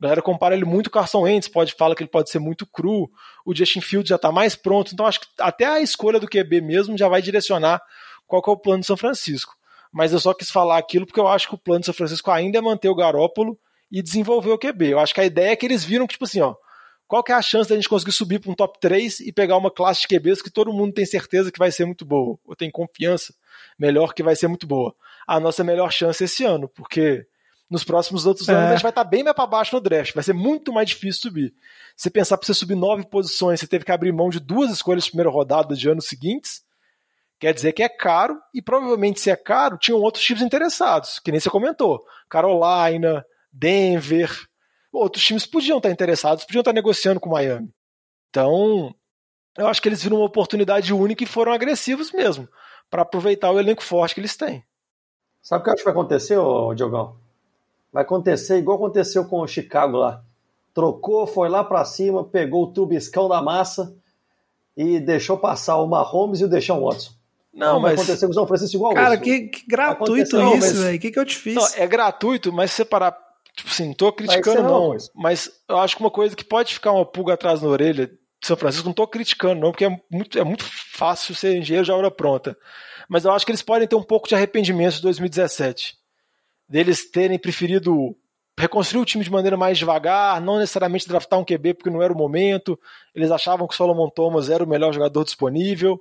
[0.00, 2.38] A galera compara ele muito com o Carson Wentz, pode falar que ele pode ser
[2.38, 3.10] muito cru.
[3.44, 6.60] O Justin Fields já está mais pronto, então acho que até a escolha do QB
[6.60, 7.80] mesmo já vai direcionar
[8.26, 9.54] qual é o plano de São Francisco.
[9.92, 12.30] Mas eu só quis falar aquilo porque eu acho que o plano de São Francisco
[12.30, 13.58] ainda é manter o Garópolo
[13.90, 14.90] e desenvolver o QB.
[14.90, 16.56] Eu acho que a ideia é que eles viram que, tipo assim, ó,
[17.06, 19.56] qual que é a chance da gente conseguir subir para um top 3 e pegar
[19.56, 22.56] uma classe de QBs que todo mundo tem certeza que vai ser muito boa, ou
[22.56, 23.32] tem confiança
[23.78, 24.94] melhor que vai ser muito boa.
[25.26, 27.24] A nossa melhor chance esse ano, porque
[27.74, 28.66] nos próximos outros anos, é.
[28.66, 30.14] a gente vai estar tá bem mais para baixo no draft.
[30.14, 31.54] Vai ser muito mais difícil subir.
[31.96, 35.04] Você pensar para você subir nove posições, você teve que abrir mão de duas escolhas
[35.04, 36.62] de primeira rodada de anos seguintes.
[37.38, 41.32] Quer dizer que é caro, e provavelmente se é caro, tinham outros times interessados, que
[41.32, 42.04] nem você comentou.
[42.28, 44.30] Carolina, Denver.
[44.92, 47.68] Outros times podiam estar interessados, podiam estar negociando com Miami.
[48.30, 48.94] Então,
[49.58, 52.48] eu acho que eles viram uma oportunidade única e foram agressivos mesmo,
[52.88, 54.64] para aproveitar o elenco forte que eles têm.
[55.42, 56.38] Sabe o que eu acho que vai acontecer,
[56.76, 57.23] Diogão?
[57.94, 60.20] Vai acontecer igual aconteceu com o Chicago lá.
[60.74, 63.94] Trocou, foi lá para cima, pegou o trubiscão da massa
[64.76, 67.12] e deixou passar o Mahomes e o Deshaun Watson.
[67.54, 67.94] Não, mas...
[67.94, 70.76] Vai acontecer com o São Francisco igual Cara, que, que, gratuito isso, mas...
[70.76, 70.96] velho.
[70.96, 71.54] O que, que eu te fiz?
[71.54, 73.16] Não, é gratuito, mas se você parar...
[73.54, 76.74] Tipo assim, não tô criticando não, não mas eu acho que uma coisa que pode
[76.74, 78.10] ficar uma pulga atrás na orelha
[78.42, 81.92] São Francisco, não estou criticando, não, porque é muito, é muito fácil ser engenheiro de
[81.92, 82.58] obra pronta.
[83.08, 85.96] Mas eu acho que eles podem ter um pouco de arrependimento de 2017.
[86.68, 88.16] Deles terem preferido
[88.58, 92.12] reconstruir o time de maneira mais devagar, não necessariamente draftar um QB porque não era
[92.12, 92.78] o momento.
[93.14, 96.00] Eles achavam que o Solomon Thomas era o melhor jogador disponível.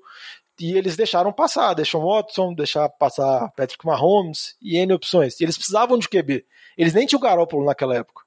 [0.60, 5.40] E eles deixaram passar, deixou Watson, deixar passar Patrick Mahomes e N opções.
[5.40, 6.46] E eles precisavam de QB.
[6.78, 8.22] Eles nem tinham o Garoppolo naquela época.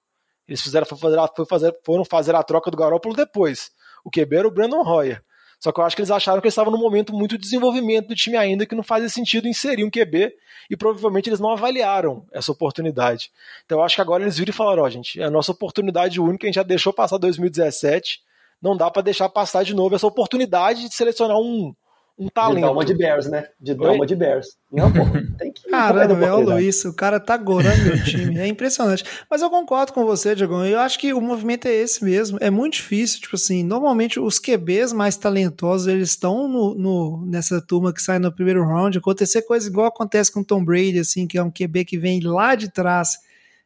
[0.49, 3.70] Eles fizeram, foi fazer, foram fazer a troca do Garoppolo depois.
[4.05, 5.22] O QB era o Brandon Hoyer.
[5.59, 8.09] Só que eu acho que eles acharam que eles estavam num momento muito de desenvolvimento
[8.09, 10.33] do time ainda, que não fazia sentido inserir um QB,
[10.71, 13.31] e provavelmente eles não avaliaram essa oportunidade.
[13.64, 15.53] Então eu acho que agora eles viram e falaram: ó, oh, gente, é a nossa
[15.53, 18.21] oportunidade única, a gente já deixou passar 2017,
[18.61, 21.75] não dá para deixar passar de novo essa oportunidade de selecionar um,
[22.18, 22.57] um talento.
[22.57, 23.46] De dar uma de Bears, né?
[23.61, 24.57] De dar uma de Bears.
[24.72, 25.00] Não, pô,
[25.38, 25.68] tem que.
[25.68, 28.38] Caramba, é o Luiz, o cara tá gorando meu time.
[28.38, 29.05] É impressionante.
[29.31, 30.64] Mas eu concordo com você, Diego.
[30.64, 32.38] Eu acho que o movimento é esse mesmo.
[32.40, 33.20] É muito difícil.
[33.20, 38.18] Tipo assim, normalmente os QBs mais talentosos, eles estão no, no, nessa turma que sai
[38.18, 38.96] no primeiro round.
[38.96, 42.20] Acontecer coisa igual acontece com o Tom Brady, assim, que é um QB que vem
[42.20, 43.18] lá de trás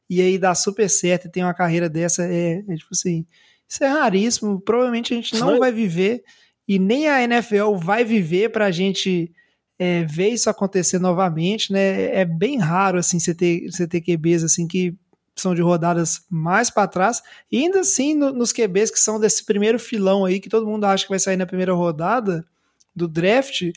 [0.08, 2.24] e aí dá super certo e tem uma carreira dessa.
[2.24, 3.24] É, é tipo assim.
[3.68, 4.60] Isso é raríssimo.
[4.60, 6.24] Provavelmente a gente não vai viver
[6.70, 9.34] e nem a NFL vai viver para a gente
[9.76, 12.14] é, ver isso acontecer novamente, né?
[12.14, 14.94] É bem raro assim você ter, você ter QBs assim que
[15.34, 19.44] são de rodadas mais para trás, e ainda assim no, nos QBs que são desse
[19.44, 22.46] primeiro filão aí, que todo mundo acha que vai sair na primeira rodada
[22.94, 23.72] do draft,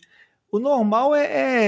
[0.51, 1.25] o normal é,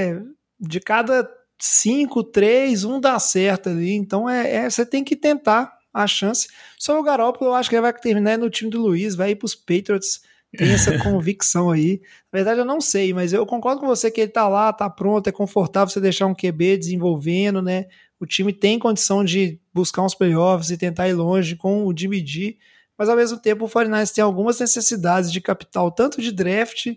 [0.10, 0.22] é
[0.60, 5.76] de cada cinco, três, um dá certo ali, então é, é você tem que tentar
[5.92, 6.48] a chance.
[6.78, 9.38] Só o Garoppolo eu acho que ele vai terminar no time do Luiz, vai ir
[9.38, 10.22] para os Patriots,
[10.58, 12.02] tem essa convicção aí.
[12.32, 14.90] Na verdade, eu não sei, mas eu concordo com você que ele tá lá, tá
[14.90, 17.86] pronto, é confortável você deixar um QB desenvolvendo, né?
[18.20, 22.26] O time tem condição de buscar uns playoffs e tentar ir longe com o Jimmy
[22.26, 22.58] G,
[22.98, 26.88] mas ao mesmo tempo o 49 tem algumas necessidades de capital, tanto de draft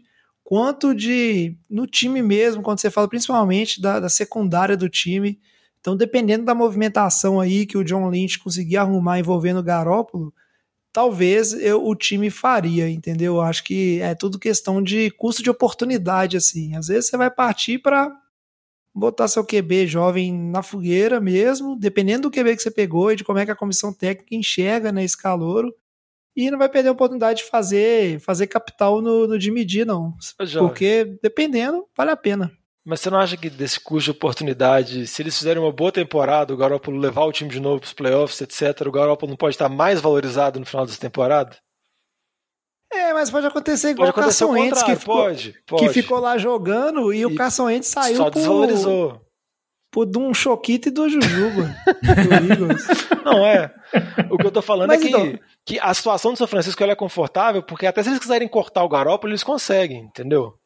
[0.44, 5.38] quanto de no time mesmo, quando você fala principalmente da, da secundária do time.
[5.80, 10.32] Então, dependendo da movimentação aí que o John Lynch conseguir arrumar envolvendo o Garópolo,
[10.92, 13.40] talvez eu, o time faria, entendeu?
[13.40, 16.74] Acho que é tudo questão de custo de oportunidade, assim.
[16.76, 18.14] Às vezes você vai partir para
[18.94, 23.24] botar seu QB jovem na fogueira mesmo, dependendo do QB que você pegou e de
[23.24, 25.74] como é que a comissão técnica enxerga né, esse calouro.
[26.34, 30.16] E não vai perder a oportunidade de fazer, fazer capital no, no de medir, não.
[30.68, 32.52] Porque, dependendo, vale a pena.
[32.88, 36.54] Mas você não acha que desse custo de oportunidade, se eles fizerem uma boa temporada,
[36.54, 39.56] o Garoppolo levar o time de novo para os playoffs, etc., o Garoppolo não pode
[39.56, 41.54] estar mais valorizado no final dessa temporada?
[42.90, 45.82] É, mas pode acontecer igual pode acontecer o Carson Wentz, que ficou, pode, pode.
[45.82, 49.20] que ficou lá jogando e, e o Carson Wentz saiu só desvalorizou.
[49.90, 51.76] Por, por um Choquito e do Jujuba.
[52.02, 53.70] do não é.
[54.30, 55.38] O que eu tô falando mas é que, então...
[55.66, 58.88] que a situação do São Francisco é confortável, porque até se eles quiserem cortar o
[58.88, 60.58] Garoppolo, eles conseguem, entendeu?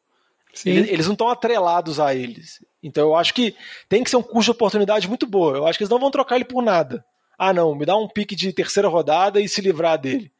[0.65, 2.63] Eles, eles, não estão atrelados a eles.
[2.81, 3.55] Então eu acho que
[3.89, 5.57] tem que ser um custo de oportunidade muito boa.
[5.57, 7.03] Eu acho que eles não vão trocar ele por nada.
[7.37, 10.31] Ah, não, me dá um pique de terceira rodada e se livrar dele.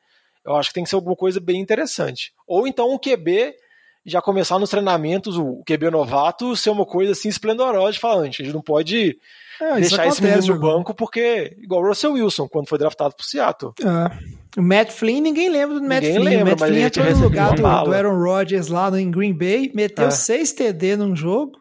[0.45, 2.33] Eu acho que tem que ser alguma coisa bem interessante.
[2.45, 3.55] Ou então um QB
[4.05, 8.25] já começar nos treinamentos, o QB novato, ser uma coisa assim esplendorosa de falar, a
[8.25, 9.17] gente não pode
[9.61, 13.25] é, deixar esse menino no banco, porque, igual o Russell Wilson, quando foi draftado pro
[13.25, 13.73] Seattle.
[13.81, 14.59] É.
[14.59, 16.29] O Matt Flynn, ninguém lembra do Matt ninguém Flynn.
[16.29, 19.33] Lembra, o Matt Flynn entrou no lugar do, do, Aaron Rodgers lá no, em Green
[19.33, 20.55] Bay, meteu 6 é.
[20.55, 21.53] TD num jogo,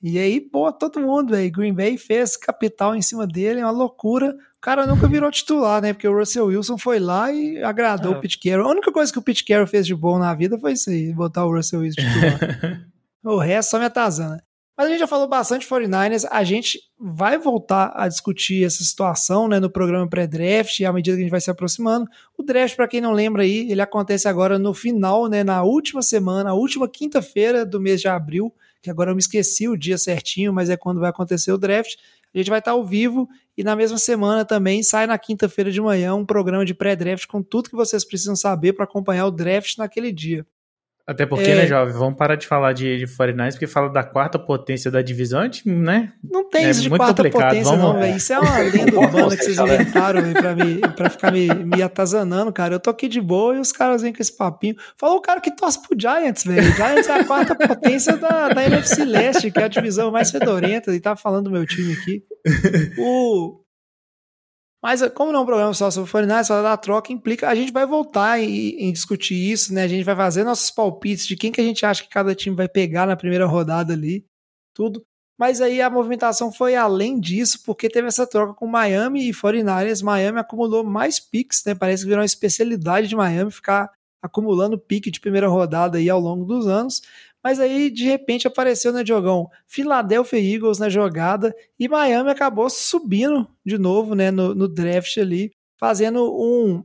[0.00, 1.50] e aí, pô, todo mundo, velho.
[1.50, 4.36] Green Bay fez capital em cima dele, é uma loucura.
[4.56, 5.92] O cara nunca virou titular, né?
[5.92, 8.16] Porque o Russell Wilson foi lá e agradou é.
[8.16, 8.68] o Pete Carroll.
[8.68, 11.12] A única coisa que o Pete Carroll fez de bom na vida foi isso aí,
[11.12, 12.86] botar o Russell Wilson titular.
[13.24, 14.42] o resto só me atazana.
[14.78, 18.84] Mas a gente já falou bastante de 49ers, a gente vai voltar a discutir essa
[18.84, 22.08] situação né, no programa pré-draft, à medida que a gente vai se aproximando.
[22.36, 26.00] O draft, para quem não lembra aí, ele acontece agora no final, né, na última
[26.00, 28.54] semana, a última quinta-feira do mês de abril,
[28.88, 31.96] que agora eu me esqueci o dia certinho, mas é quando vai acontecer o draft.
[32.34, 35.80] A gente vai estar ao vivo e na mesma semana também sai na quinta-feira de
[35.80, 39.76] manhã um programa de pré-draft com tudo que vocês precisam saber para acompanhar o draft
[39.78, 40.46] naquele dia.
[41.08, 41.54] Até porque, é...
[41.54, 45.00] né, jovem, vamos parar de falar de, de 49 porque fala da quarta potência da
[45.00, 46.12] divisão, né?
[46.22, 47.48] Não tem é isso de quarta complicado.
[47.48, 47.94] potência, vamos...
[47.94, 48.16] não, velho.
[48.18, 51.82] Isso é uma lenda urbana que vocês inventaram véio, pra, me, pra ficar me, me
[51.82, 52.74] atazanando, cara.
[52.74, 54.76] Eu tô aqui de boa e os caras vêm com esse papinho.
[54.98, 56.74] Falou o cara que torce pro Giants, velho.
[56.74, 60.94] Giants é a quarta potência da, da NFC Leste, que é a divisão mais fedorenta,
[60.94, 62.22] e tá falando do meu time aqui.
[62.98, 63.60] O,
[64.82, 67.48] mas como não é um programa só sobre Fortnite, só da troca, implica.
[67.48, 69.82] A gente vai voltar em, em, discutir isso, né?
[69.82, 72.54] A gente vai fazer nossos palpites de quem que a gente acha que cada time
[72.54, 74.24] vai pegar na primeira rodada ali,
[74.72, 75.04] tudo.
[75.38, 80.02] Mas aí a movimentação foi além disso, porque teve essa troca com Miami e 49ers.
[80.02, 81.74] Miami acumulou mais picks, né?
[81.74, 83.90] Parece que virou uma especialidade de Miami ficar
[84.22, 87.02] acumulando pique de primeira rodada aí ao longo dos anos.
[87.42, 89.48] Mas aí, de repente, apareceu, né, Diogão?
[89.66, 95.52] Philadelphia Eagles na jogada e Miami acabou subindo de novo, né, no, no draft ali,
[95.78, 96.84] fazendo um,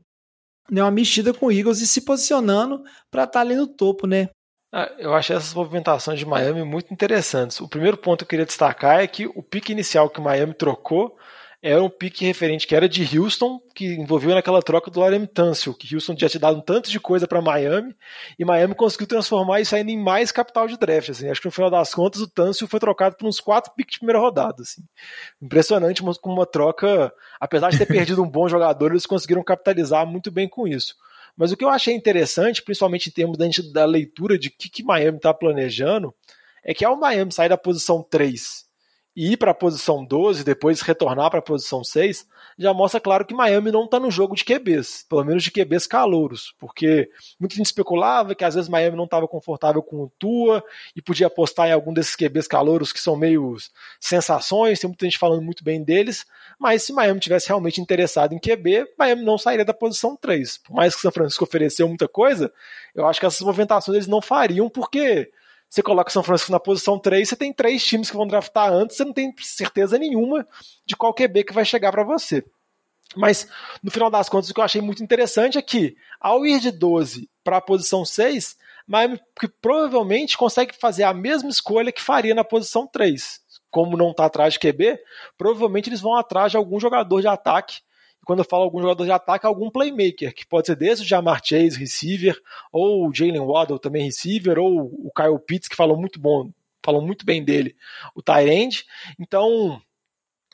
[0.70, 4.06] né, uma mexida com o Eagles e se posicionando para estar tá ali no topo,
[4.06, 4.30] né?
[4.76, 7.60] Ah, eu achei essas movimentações de Miami muito interessantes.
[7.62, 10.56] O primeiro ponto que eu queria destacar é que o pique inicial que o Miami
[10.56, 11.16] trocou
[11.64, 15.74] era um pique referente que era de Houston, que envolveu naquela troca do Laremy Tunsil,
[15.74, 17.95] que Houston tinha te dado um tanto de coisa para Miami,
[18.38, 21.09] e Miami conseguiu transformar isso ainda em mais capital de draft.
[21.09, 21.30] Assim.
[21.30, 23.99] Acho que no final das contas o Tunsil foi trocado por uns quatro piques de
[23.99, 24.61] primeira rodada.
[24.61, 24.82] Assim.
[25.41, 30.30] Impressionante com uma troca, apesar de ter perdido um bom jogador, eles conseguiram capitalizar muito
[30.30, 30.95] bem com isso.
[31.38, 34.70] Mas o que eu achei interessante, principalmente em termos da, da leitura de o que,
[34.70, 36.14] que Miami está planejando,
[36.61, 38.72] é que ao Miami sair da posição 3 e
[39.16, 43.34] ir para a posição 12, depois retornar para a posição 6, já mostra claro que
[43.34, 47.09] Miami não está no jogo de QBs, pelo menos de QBs calouros, porque
[47.39, 50.64] muita gente especulava que às vezes Miami não estava confortável com o Tua
[50.95, 53.55] e podia apostar em algum desses QBs calouros que são meio
[53.99, 56.26] sensações, tem muita gente falando muito bem deles,
[56.59, 60.57] mas se Miami tivesse realmente interessado em QB, Miami não sairia da posição 3.
[60.57, 62.51] Por mais que São Francisco ofereceu muita coisa,
[62.95, 65.32] eu acho que essas movimentações eles não fariam porque
[65.74, 68.95] você coloca São Francisco na posição 3, você tem três times que vão draftar antes,
[68.95, 70.47] você não tem certeza nenhuma
[70.86, 72.45] de qual QB que vai chegar para você.
[73.15, 73.47] Mas,
[73.82, 76.69] no final das contas, o que eu achei muito interessante é que, ao ir de
[76.69, 78.55] 12 para a posição 6,
[78.86, 83.41] Miami que provavelmente consegue fazer a mesma escolha que faria na posição 3.
[83.71, 84.99] Como não está atrás de QB,
[85.36, 87.82] provavelmente eles vão atrás de algum jogador de ataque
[88.26, 91.41] quando eu falo algum jogador de ataque, algum playmaker, que pode ser desde o Jamar
[91.43, 92.39] Chase, receiver,
[92.71, 96.51] ou o Jalen Waddle, também receiver, ou o Kyle Pitts, que falou muito bom,
[96.84, 97.76] falou muito bem dele,
[98.15, 98.86] o Tyrande.
[99.19, 99.82] Então,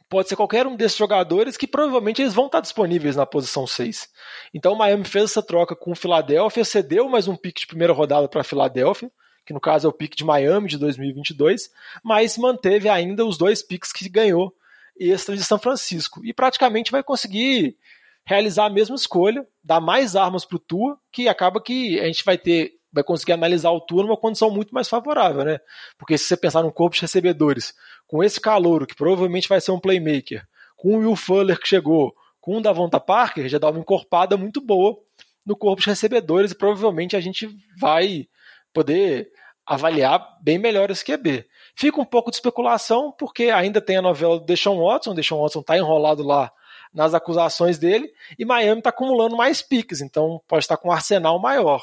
[0.09, 4.09] pode ser qualquer um desses jogadores que provavelmente eles vão estar disponíveis na posição 6.
[4.53, 7.93] Então o Miami fez essa troca com o Philadelphia, cedeu mais um pick de primeira
[7.93, 9.11] rodada para a Philadelphia,
[9.45, 11.69] que no caso é o pick de Miami de 2022,
[12.03, 14.53] mas manteve ainda os dois picks que ganhou
[14.99, 16.23] extra de São Francisco.
[16.25, 17.77] E praticamente vai conseguir
[18.25, 22.23] realizar a mesma escolha, dar mais armas para o Tua, que acaba que a gente
[22.23, 25.59] vai ter, vai conseguir analisar o Tua numa condição muito mais favorável, né?
[25.97, 27.73] Porque se você pensar num corpo de recebedores,
[28.05, 30.45] com esse calouro, que provavelmente vai ser um playmaker,
[30.75, 34.61] com o Will Fuller que chegou, com o Davonta Parker, já dá uma encorpada muito
[34.61, 34.97] boa
[35.45, 38.27] no corpo de recebedores e provavelmente a gente vai
[38.73, 39.31] poder
[39.65, 41.45] avaliar bem melhor esse QB.
[41.79, 45.41] Fica um pouco de especulação, porque ainda tem a novela do Deshaun Watson, o Deshaun
[45.41, 46.51] Watson está enrolado lá
[46.93, 51.39] nas acusações dele, e Miami está acumulando mais piques, então pode estar com um arsenal
[51.39, 51.81] maior.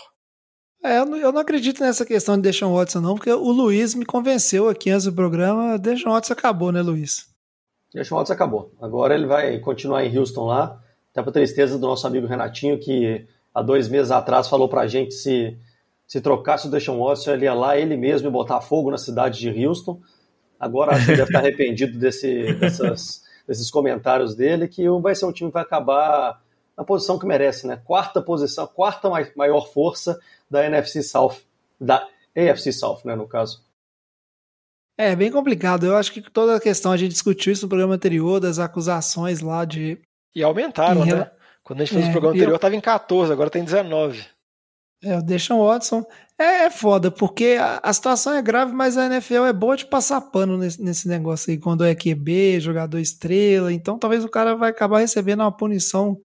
[0.85, 4.69] É, eu não, acredito nessa questão de Deshaun Watson não, porque o Luiz me convenceu
[4.69, 7.31] aqui antes do programa, Deshaun Watson acabou, né Luiz?
[7.95, 8.75] Deshaun Watson acabou.
[8.79, 10.79] Agora ele vai continuar em Houston lá,
[11.11, 14.87] até para tristeza do nosso amigo Renatinho, que há dois meses atrás falou para a
[14.87, 15.57] gente se
[16.07, 19.39] se trocasse o Deshaun Watson, ele ia lá ele mesmo e botar fogo na cidade
[19.39, 20.01] de Houston.
[20.59, 25.27] Agora acho que ele deve estar arrependido desse, dessas, desses comentários dele, que vai ser
[25.27, 26.41] um time que vai acabar
[26.77, 27.81] na posição que merece, né?
[27.85, 31.37] Quarta posição, quarta maior força da NFC South,
[31.81, 33.65] da AFC South, né, no caso.
[34.99, 35.87] É, bem complicado.
[35.87, 39.41] Eu acho que toda a questão, a gente discutiu isso no programa anterior, das acusações
[39.41, 39.99] lá de.
[40.35, 41.31] E aumentaram, né?
[41.63, 42.79] Quando a gente fez é, o programa anterior, estava eu...
[42.79, 44.36] em 14, agora tem 19.
[45.07, 46.05] É, o Deshaun Watson
[46.37, 49.87] é, é foda, porque a, a, situação é grave, mas a NFL é boa de
[49.87, 54.57] passar pano nesse, nesse negócio aí, quando é QB, jogador estrela, então talvez o cara
[54.57, 56.21] vai acabar recebendo uma punição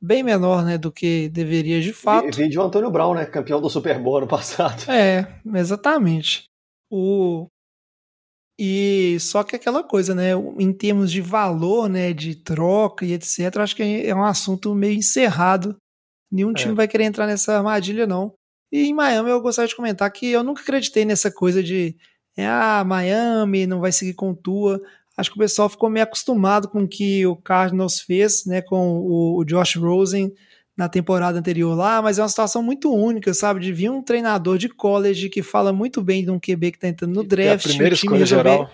[0.00, 2.36] bem menor, né, do que deveria de fato.
[2.36, 4.90] Vídeo o Antônio Brown, né, campeão do Super Bowl ano passado.
[4.90, 6.44] É, exatamente.
[6.90, 7.46] O
[8.60, 13.56] e só que aquela coisa, né, em termos de valor, né, de troca e etc,
[13.56, 15.74] acho que é um assunto meio encerrado
[16.32, 16.54] Nenhum é.
[16.54, 18.32] time vai querer entrar nessa armadilha, não.
[18.72, 21.94] E em Miami eu gostaria de comentar que eu nunca acreditei nessa coisa de
[22.34, 24.80] é, ah, Miami não vai seguir com Tua.
[25.14, 28.98] Acho que o pessoal ficou meio acostumado com o que o Cardinals fez, né, com
[29.00, 30.32] o, o Josh Rosen
[30.74, 33.60] na temporada anterior lá, mas é uma situação muito única, sabe?
[33.60, 36.88] De vir um treinador de college que fala muito bem de um QB que tá
[36.88, 37.66] entrando no draft.
[37.66, 38.70] E a primeira escolha resolver, geral.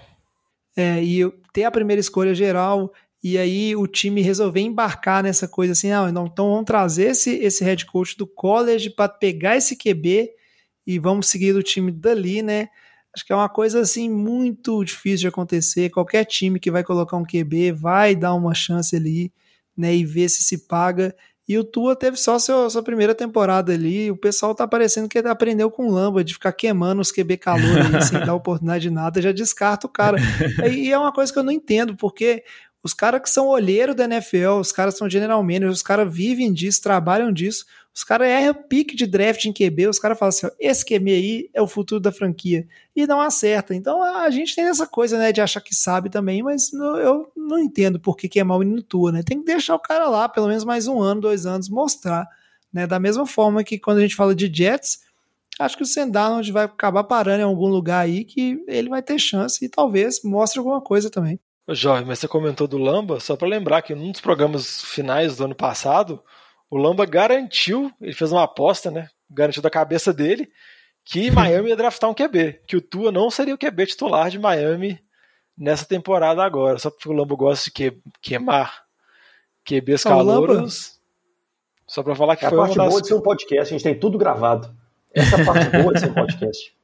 [0.77, 2.93] É, e ter a primeira escolha geral
[3.23, 7.31] e aí o time resolveu embarcar nessa coisa assim, ah, não, então vamos trazer esse,
[7.37, 10.31] esse head coach do college para pegar esse QB
[10.87, 12.69] e vamos seguir o time dali, né?
[13.15, 15.91] Acho que é uma coisa assim muito difícil de acontecer.
[15.91, 19.33] Qualquer time que vai colocar um QB vai dar uma chance ali,
[19.77, 21.15] né, e ver se se paga.
[21.49, 24.11] E o Tua teve só seu, sua primeira temporada ali.
[24.11, 27.39] O pessoal tá parecendo que ele aprendeu com o Lamba de ficar queimando os QB
[27.39, 30.19] calor ali, sem dar oportunidade de nada, já descarta o cara.
[30.71, 32.45] E é uma coisa que eu não entendo, porque
[32.83, 36.53] os caras que são olheiro da NFL, os caras são general managers, os caras vivem
[36.53, 37.67] disso, trabalham disso.
[37.95, 41.51] Os caras erram pique de draft em QB, os caras falam assim: esse QB aí
[41.53, 42.67] é o futuro da franquia.
[42.95, 43.75] E não acerta.
[43.75, 47.59] Então a gente tem essa coisa, né, de achar que sabe também, mas eu não
[47.59, 49.23] entendo por que, que é mal menino tua, né?
[49.25, 52.29] Tem que deixar o cara lá, pelo menos mais um ano, dois anos, mostrar.
[52.73, 52.87] Né?
[52.87, 55.01] Da mesma forma que quando a gente fala de Jets,
[55.59, 59.19] acho que o Sendarnold vai acabar parando em algum lugar aí que ele vai ter
[59.19, 61.41] chance e talvez mostre alguma coisa também.
[61.75, 65.45] Jorge, mas você comentou do Lamba, só para lembrar que num dos programas finais do
[65.45, 66.23] ano passado,
[66.71, 69.11] o Lamba garantiu, ele fez uma aposta, né?
[69.31, 70.51] Garantiu da cabeça dele
[71.05, 74.39] que Miami ia draftar um QB, que o Tua não seria o QB titular de
[74.39, 74.99] Miami
[75.57, 78.85] nessa temporada agora, só porque o Lamba gosta de que, queimar
[79.65, 80.99] QBs calouros.
[81.87, 83.83] Só para falar que é foi a parte boa de ser um podcast, a gente
[83.83, 84.75] tem tudo gravado.
[85.13, 86.73] Essa é a parte boa de ser um podcast.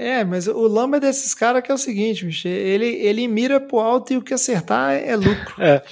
[0.00, 3.60] É, mas o Lamba é desses caras que é o seguinte, bicho, ele, ele mira
[3.60, 5.54] pro alto e o que acertar é lucro.
[5.60, 5.82] É.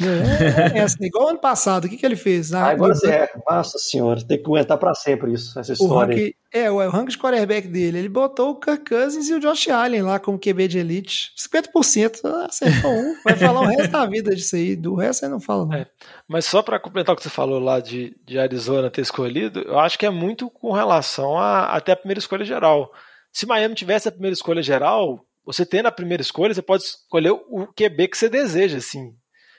[0.74, 2.54] é, é assim, igual ano passado, o que, que ele fez?
[2.54, 6.16] Ah, agora você é, nossa senhora, tem que aguentar pra sempre isso, essa história.
[6.16, 9.40] O rank, é, o rank de quarterback dele, ele botou o Kirk Cousins e o
[9.40, 11.34] Josh Allen lá como QB de elite.
[11.36, 15.38] 50% acertou um, vai falar o resto da vida disso aí, do resto aí não
[15.38, 15.74] fala não.
[15.74, 15.86] É,
[16.26, 19.78] mas só para completar o que você falou lá de, de Arizona ter escolhido, eu
[19.78, 22.90] acho que é muito com relação a até a primeira escolha geral.
[23.33, 27.31] Se Miami tivesse a primeira escolha geral, você tendo a primeira escolha, você pode escolher
[27.31, 29.14] o QB que você deseja, assim,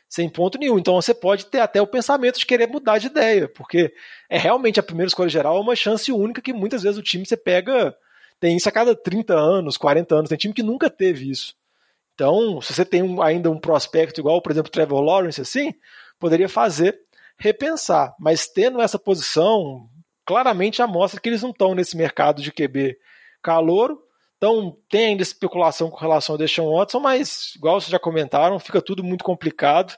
[0.08, 0.78] sem ponto nenhum.
[0.78, 3.92] Então você pode ter até o pensamento de querer mudar de ideia, porque
[4.30, 7.26] é realmente a primeira escolha geral é uma chance única que muitas vezes o time
[7.26, 7.96] você pega,
[8.40, 11.56] tem isso a cada 30 anos, 40 anos, tem time que nunca teve isso.
[12.14, 15.74] Então, se você tem um, ainda um prospecto igual, por exemplo, Trevor Lawrence, assim,
[16.20, 17.00] poderia fazer
[17.38, 18.14] repensar.
[18.20, 19.90] Mas tendo essa posição,
[20.26, 22.98] claramente já mostra que eles não estão nesse mercado de QB
[23.42, 24.02] calouro.
[24.38, 28.82] Então tem ainda especulação com relação ao Deshaun Watson, mas igual vocês já comentaram, fica
[28.82, 29.94] tudo muito complicado.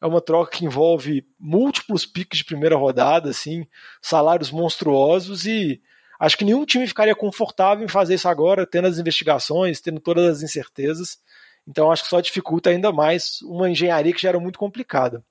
[0.00, 3.66] É uma troca que envolve múltiplos piques de primeira rodada, assim,
[4.00, 5.80] salários monstruosos e
[6.20, 10.36] acho que nenhum time ficaria confortável em fazer isso agora, tendo as investigações, tendo todas
[10.36, 11.18] as incertezas.
[11.66, 15.24] Então acho que só dificulta ainda mais uma engenharia que já era muito complicada.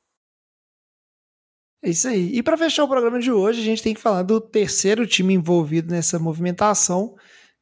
[1.81, 2.35] É isso aí.
[2.35, 5.33] E para fechar o programa de hoje, a gente tem que falar do terceiro time
[5.33, 7.15] envolvido nessa movimentação,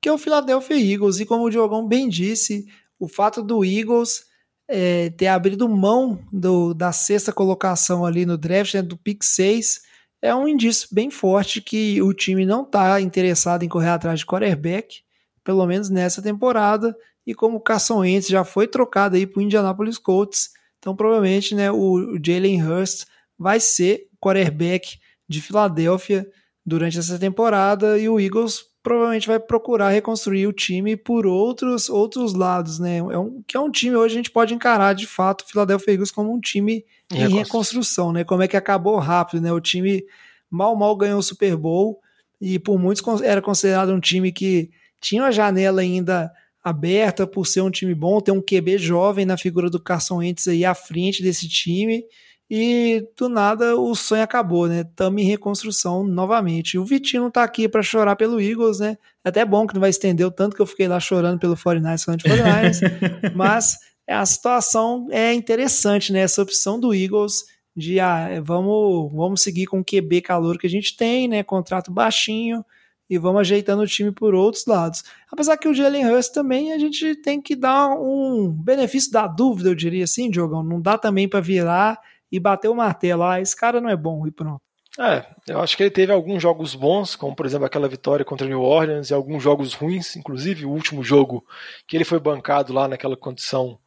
[0.05, 1.19] que é o Philadelphia Eagles.
[1.19, 2.67] E como o Diogão bem disse,
[2.99, 4.25] o fato do Eagles
[4.67, 9.81] é, ter abrido mão do, da sexta colocação ali no draft, né, do pick 6,
[10.21, 14.27] é um indício bem forte que o time não está interessado em correr atrás de
[14.27, 15.01] quarterback,
[15.43, 16.95] pelo menos nessa temporada.
[17.25, 21.55] E como o Carson Wentz já foi trocado aí para o Indianapolis Colts, então provavelmente
[21.55, 23.07] né, o Jalen Hurst
[23.39, 26.31] vai ser quarterback de Filadélfia
[26.63, 32.35] durante essa temporada e o Eagles provavelmente vai procurar reconstruir o time por outros outros
[32.35, 32.97] lados, né?
[32.99, 35.93] É um, que é um time hoje a gente pode encarar de fato o Philadelphia
[35.93, 38.23] Eagles como um time em, em reconstrução, né?
[38.23, 39.51] Como é que acabou rápido, né?
[39.51, 40.05] O time
[40.51, 41.99] mal mal ganhou o Super Bowl
[42.39, 44.69] e por muitos era considerado um time que
[45.01, 46.31] tinha uma janela ainda
[46.63, 50.47] aberta por ser um time bom, ter um QB jovem na figura do Carson Wentz
[50.47, 52.03] aí à frente desse time
[52.49, 54.81] e do nada o sonho acabou, né?
[54.81, 56.77] Estamos em reconstrução novamente.
[56.77, 58.97] O Vitinho não tá aqui para chorar pelo Eagles, né?
[59.23, 61.55] É até bom que não vai estender o tanto que eu fiquei lá chorando pelo
[61.55, 62.79] 49ers falando de 49ers,
[63.35, 63.77] mas
[64.07, 66.19] a situação é interessante, né?
[66.19, 70.69] Essa opção do Eagles de ah, vamos, vamos seguir com o QB calor que a
[70.69, 71.43] gente tem, né?
[71.43, 72.63] Contrato baixinho
[73.09, 75.03] e vamos ajeitando o time por outros lados.
[75.31, 79.69] Apesar que o Jalen Hurst também a gente tem que dar um benefício da dúvida,
[79.69, 80.63] eu diria assim, Diogão.
[80.63, 81.99] Não dá também para virar
[82.35, 83.23] e bater o martelo.
[83.23, 84.61] Ah, esse cara não é bom e pronto.
[84.97, 88.47] É, eu acho que ele teve alguns jogos bons, como por exemplo aquela vitória contra
[88.47, 91.45] o New Orleans, e alguns jogos ruins, inclusive o último jogo
[91.87, 93.77] que ele foi bancado lá naquela condição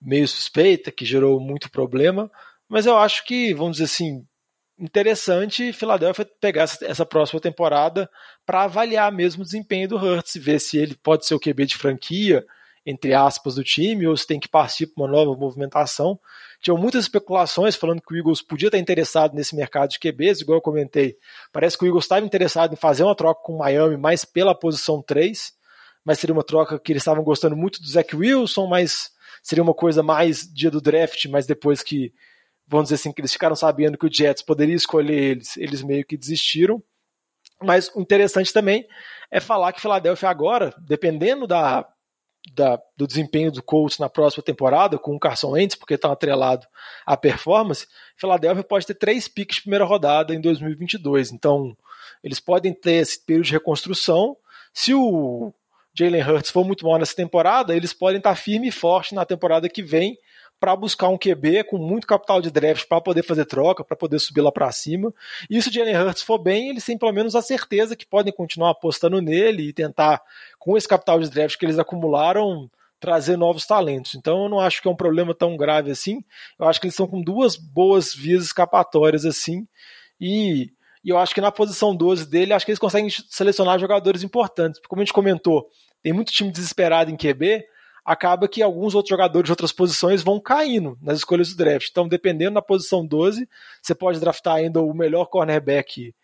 [0.00, 2.30] meio suspeita, que gerou muito problema.
[2.68, 4.24] Mas eu acho que, vamos dizer assim,
[4.78, 8.08] interessante Filadélfia pegar essa, próxima temporada
[8.44, 11.76] para avaliar mesmo o desempenho do Hurts, ver se ele pode ser o QB de
[11.76, 12.44] franquia,
[12.84, 16.18] entre aspas, do time, ou se tem que partir para uma nova movimentação.
[16.60, 20.58] Tinham muitas especulações falando que o Eagles podia estar interessado nesse mercado de QBs, igual
[20.58, 21.16] eu comentei.
[21.52, 24.54] Parece que o Eagles estava interessado em fazer uma troca com o Miami, mais pela
[24.54, 25.52] posição 3,
[26.04, 29.10] mas seria uma troca que eles estavam gostando muito do Zach Wilson, mas
[29.42, 32.12] seria uma coisa mais dia do draft, mas depois que,
[32.66, 36.04] vamos dizer assim, que eles ficaram sabendo que o Jets poderia escolher eles, eles meio
[36.04, 36.82] que desistiram.
[37.62, 38.86] Mas o interessante também
[39.30, 41.86] é falar que Filadélfia agora, dependendo da
[42.52, 46.66] da, do desempenho do Colts na próxima temporada, com o Carson Wentz, porque está atrelado
[47.06, 47.86] à performance,
[48.16, 51.32] Philadelphia pode ter três piques de primeira rodada em 2022.
[51.32, 51.76] Então,
[52.22, 54.36] eles podem ter esse período de reconstrução.
[54.72, 55.52] Se o
[55.94, 59.68] Jalen Hurts for muito mal nessa temporada, eles podem estar firme e forte na temporada
[59.68, 60.16] que vem
[60.60, 64.18] para buscar um QB com muito capital de draft para poder fazer troca, para poder
[64.18, 65.12] subir lá para cima.
[65.48, 68.32] E se o Jalen Hurts for bem, eles têm pelo menos a certeza que podem
[68.32, 70.20] continuar apostando nele e tentar,
[70.58, 72.68] com esse capital de draft que eles acumularam,
[73.00, 74.14] trazer novos talentos.
[74.14, 76.24] Então eu não acho que é um problema tão grave assim.
[76.58, 79.66] Eu acho que eles estão com duas boas vias escapatórias assim.
[80.20, 80.72] E,
[81.04, 84.80] e eu acho que na posição 12 dele, acho que eles conseguem selecionar jogadores importantes.
[84.88, 85.68] Como a gente comentou,
[86.02, 87.64] tem muito time desesperado em QB,
[88.08, 91.88] acaba que alguns outros jogadores de outras posições vão caindo nas escolhas do draft.
[91.90, 93.46] Então, dependendo da posição 12,
[93.82, 96.14] você pode draftar ainda o melhor cornerback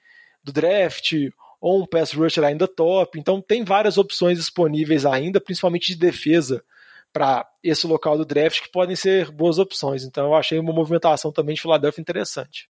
[0.42, 1.12] do draft
[1.60, 3.18] ou um pass rusher ainda top.
[3.18, 6.64] Então tem várias opções disponíveis ainda, principalmente de defesa
[7.12, 10.04] para esse local do draft que podem ser boas opções.
[10.04, 12.66] Então eu achei uma movimentação também de Philadelphia interessante.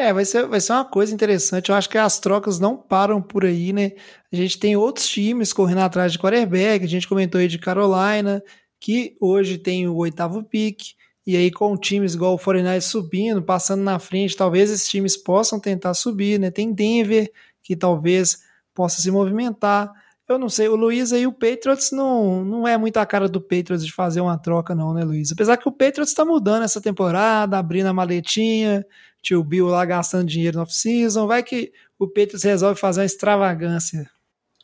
[0.00, 1.68] É, vai ser, vai ser uma coisa interessante.
[1.68, 3.92] Eu acho que as trocas não param por aí, né?
[4.32, 6.82] A gente tem outros times correndo atrás de quarterback.
[6.82, 8.42] A gente comentou aí de Carolina,
[8.80, 10.94] que hoje tem o oitavo pick.
[11.26, 15.60] E aí, com times igual o 49 subindo, passando na frente, talvez esses times possam
[15.60, 16.50] tentar subir, né?
[16.50, 17.30] Tem Denver,
[17.62, 18.38] que talvez
[18.74, 19.92] possa se movimentar.
[20.26, 23.40] Eu não sei, o Luiz aí, o Patriots não, não é muito a cara do
[23.40, 25.30] Patriots de fazer uma troca, não, né, Luiz?
[25.30, 28.86] Apesar que o Patriots está mudando essa temporada, abrindo a maletinha,
[29.22, 34.08] tio Bill lá gastando dinheiro no off-season, vai que o Patriots resolve fazer uma extravagância.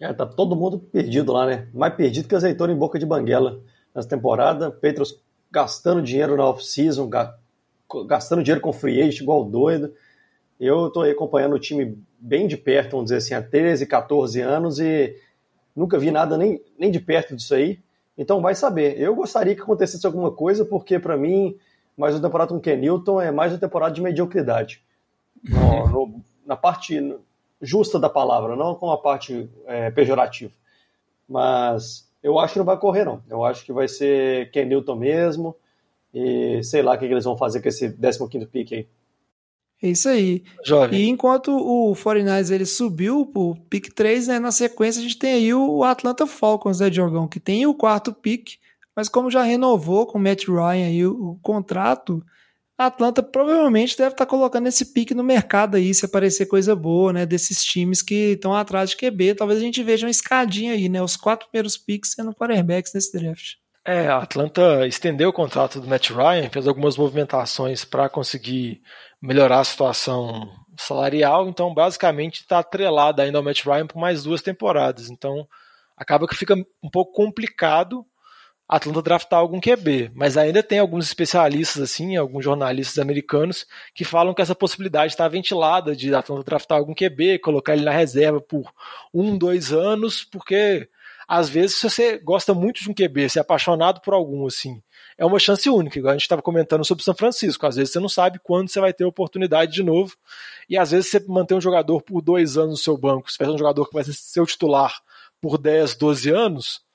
[0.01, 1.69] É, tá todo mundo perdido lá, né?
[1.73, 3.61] Mais perdido que azeitona em boca de banguela
[3.95, 4.71] nessa temporada.
[4.71, 5.19] Patriots
[5.51, 7.09] gastando dinheiro na off-season,
[8.07, 9.95] gastando dinheiro com free agent igual doido.
[10.59, 14.79] Eu estou acompanhando o time bem de perto, vamos dizer assim, há 13, 14 anos
[14.79, 15.17] e
[15.75, 17.79] nunca vi nada nem, nem de perto disso aí.
[18.17, 18.99] Então vai saber.
[18.99, 21.57] Eu gostaria que acontecesse alguma coisa, porque para mim,
[21.97, 24.83] mais uma temporada com o Ken Newton é mais uma temporada de mediocridade.
[25.43, 27.17] No, no, na parte
[27.61, 30.53] justa da palavra, não com a parte é, pejorativa.
[31.29, 33.23] Mas eu acho que não vai correr, não.
[33.29, 35.57] Eu acho que vai ser Ken Newton mesmo.
[36.13, 38.89] E sei lá o que, eles vão fazer com esse 15 pick aí.
[39.83, 40.43] É isso aí.
[40.65, 41.01] Jovem.
[41.01, 45.35] E enquanto o 49ers ele subiu pro pick 3, né, na sequência a gente tem
[45.35, 48.55] aí o Atlanta Falcons, né, Diogão, que tem o quarto pick,
[48.97, 52.25] mas como já renovou com o Matt Ryan aí o, o contrato,
[52.79, 56.75] a Atlanta provavelmente deve estar tá colocando esse pique no mercado aí, se aparecer coisa
[56.75, 57.25] boa, né?
[57.25, 59.35] Desses times que estão atrás de QB.
[59.35, 61.03] Talvez a gente veja uma escadinha aí, né?
[61.03, 63.55] Os quatro primeiros picks sendo quarterbacks nesse draft.
[63.83, 68.83] É, a Atlanta estendeu o contrato do Matt Ryan, fez algumas movimentações para conseguir
[69.23, 74.43] melhorar a situação salarial, então basicamente está atrelada ainda ao Matt Ryan por mais duas
[74.43, 75.09] temporadas.
[75.09, 75.47] Então
[75.97, 78.05] acaba que fica um pouco complicado
[78.69, 83.65] Atlanta draftar algum QB, mas ainda tem alguns especialistas, assim, alguns jornalistas americanos
[83.95, 87.93] que falam que essa possibilidade está ventilada de Atlanta draftar algum QB, colocar ele na
[87.93, 88.73] reserva por
[89.15, 90.89] um, dois anos, porque
[91.29, 94.83] às vezes se você gosta muito de um QB, se é apaixonado por algum, assim,
[95.17, 97.67] é uma chance única, igual a gente estava comentando sobre São Francisco.
[97.67, 100.17] Às vezes você não sabe quando você vai ter oportunidade de novo,
[100.69, 103.51] e às vezes você manter um jogador por dois anos no seu banco, se tiver
[103.51, 105.01] um jogador que vai ser seu titular
[105.41, 106.86] por 10, 12 anos,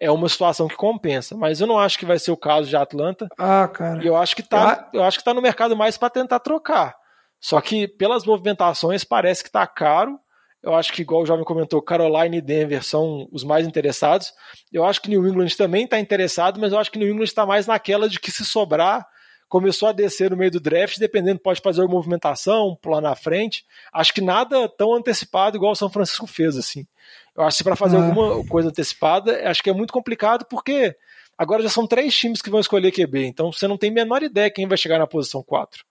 [0.00, 1.36] é uma situação que compensa.
[1.36, 3.28] Mas eu não acho que vai ser o caso de Atlanta.
[3.38, 4.02] Ah, cara.
[4.02, 6.94] E eu acho que tá, eu acho que tá no mercado mais para tentar trocar.
[7.40, 10.18] Só que pelas movimentações parece que tá caro.
[10.62, 14.32] Eu acho que, igual o jovem comentou, Carolina e Denver são os mais interessados.
[14.72, 17.46] Eu acho que New England também está interessado, mas eu acho que New England está
[17.46, 19.06] mais naquela de que se sobrar,
[19.48, 23.64] começou a descer no meio do draft, dependendo, pode fazer uma movimentação, pular na frente.
[23.92, 26.84] Acho que nada tão antecipado igual o São Francisco fez, assim.
[27.36, 28.06] Eu acho que para fazer ah.
[28.06, 30.96] alguma coisa antecipada, acho que é muito complicado, porque
[31.36, 34.22] agora já são três times que vão escolher QB, então você não tem a menor
[34.22, 35.84] ideia quem vai chegar na posição 4.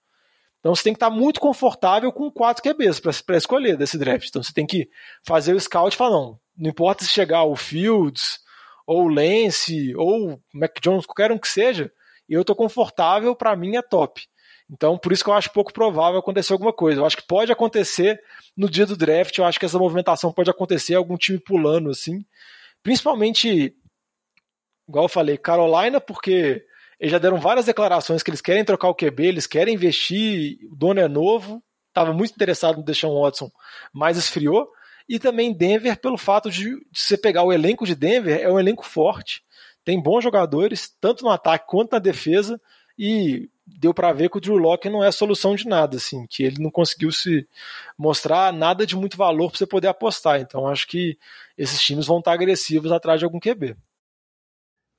[0.58, 4.28] Então você tem que estar muito confortável com quatro QBs para escolher desse draft.
[4.28, 4.88] Então você tem que
[5.24, 8.40] fazer o scout e falar: não, não importa se chegar o Fields,
[8.84, 11.92] ou o Lance, ou o Mac Jones, qualquer um que seja,
[12.28, 14.26] eu estou confortável, para mim é top.
[14.70, 17.00] Então, por isso que eu acho pouco provável acontecer alguma coisa.
[17.00, 18.20] Eu acho que pode acontecer
[18.56, 22.24] no dia do draft, eu acho que essa movimentação pode acontecer, algum time pulando assim.
[22.82, 23.74] Principalmente,
[24.88, 26.64] igual eu falei, Carolina, porque
[26.98, 30.74] eles já deram várias declarações que eles querem trocar o QB, eles querem investir, o
[30.74, 33.50] dono é novo, estava muito interessado no Deshaun Watson,
[33.92, 34.68] mas esfriou.
[35.08, 38.58] E também Denver, pelo fato de, de você pegar o elenco de Denver, é um
[38.58, 39.44] elenco forte,
[39.84, 42.60] tem bons jogadores, tanto no ataque quanto na defesa,
[42.98, 46.44] e deu para ver que o Drew Locke não é solução de nada, assim, que
[46.44, 47.46] ele não conseguiu se
[47.98, 50.40] mostrar nada de muito valor para você poder apostar.
[50.40, 51.18] Então acho que
[51.58, 53.76] esses times vão estar agressivos atrás de algum QB.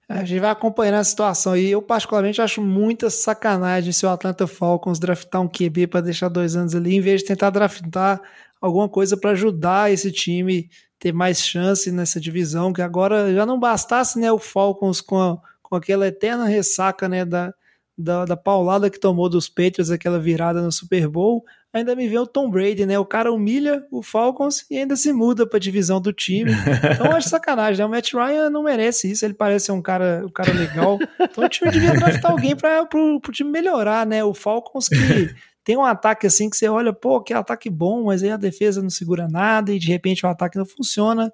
[0.09, 1.69] A gente vai acompanhando a situação aí.
[1.69, 6.55] Eu, particularmente, acho muita sacanagem se o Atlanta Falcons draftar um QB para deixar dois
[6.55, 8.21] anos ali, em vez de tentar draftar
[8.61, 13.59] alguma coisa para ajudar esse time ter mais chance nessa divisão, que agora já não
[13.59, 17.53] bastasse né, o Falcons com a, com aquela eterna ressaca, né, da,
[17.97, 21.43] da, da paulada que tomou dos Patriots, aquela virada no Super Bowl,
[21.73, 22.97] ainda me vê o Tom Brady, né?
[22.99, 26.51] O cara humilha o Falcons e ainda se muda para a divisão do time.
[26.93, 27.85] Então acho sacanagem, né?
[27.85, 30.99] O Matt Ryan não merece isso, ele parece ser um cara, um cara legal.
[31.19, 34.23] Então o time devia draftar alguém para pro, pro time melhorar, né?
[34.23, 34.95] O Falcons que
[35.63, 38.81] tem um ataque assim que você olha, pô, que ataque bom, mas aí a defesa
[38.81, 41.31] não segura nada e de repente o ataque não funciona.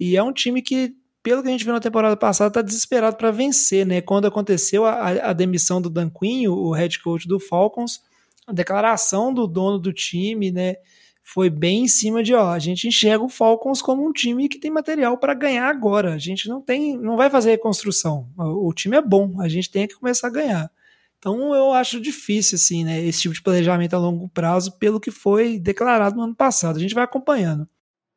[0.00, 3.16] E é um time que, pelo que a gente viu na temporada passada, tá desesperado
[3.16, 4.00] para vencer, né?
[4.00, 8.00] Quando aconteceu a, a demissão do Dan Quinn, o head coach do Falcons,
[8.46, 10.76] a declaração do dono do time, né?
[11.22, 14.58] Foi bem em cima de, ó, a gente enxerga o Falcons como um time que
[14.58, 16.14] tem material para ganhar agora.
[16.14, 18.26] A gente não tem, não vai fazer reconstrução.
[18.38, 20.70] O, o time é bom, a gente tem que começar a ganhar.
[21.18, 25.10] Então eu acho difícil, assim, né, esse tipo de planejamento a longo prazo, pelo que
[25.10, 26.76] foi declarado no ano passado.
[26.76, 27.68] A gente vai acompanhando.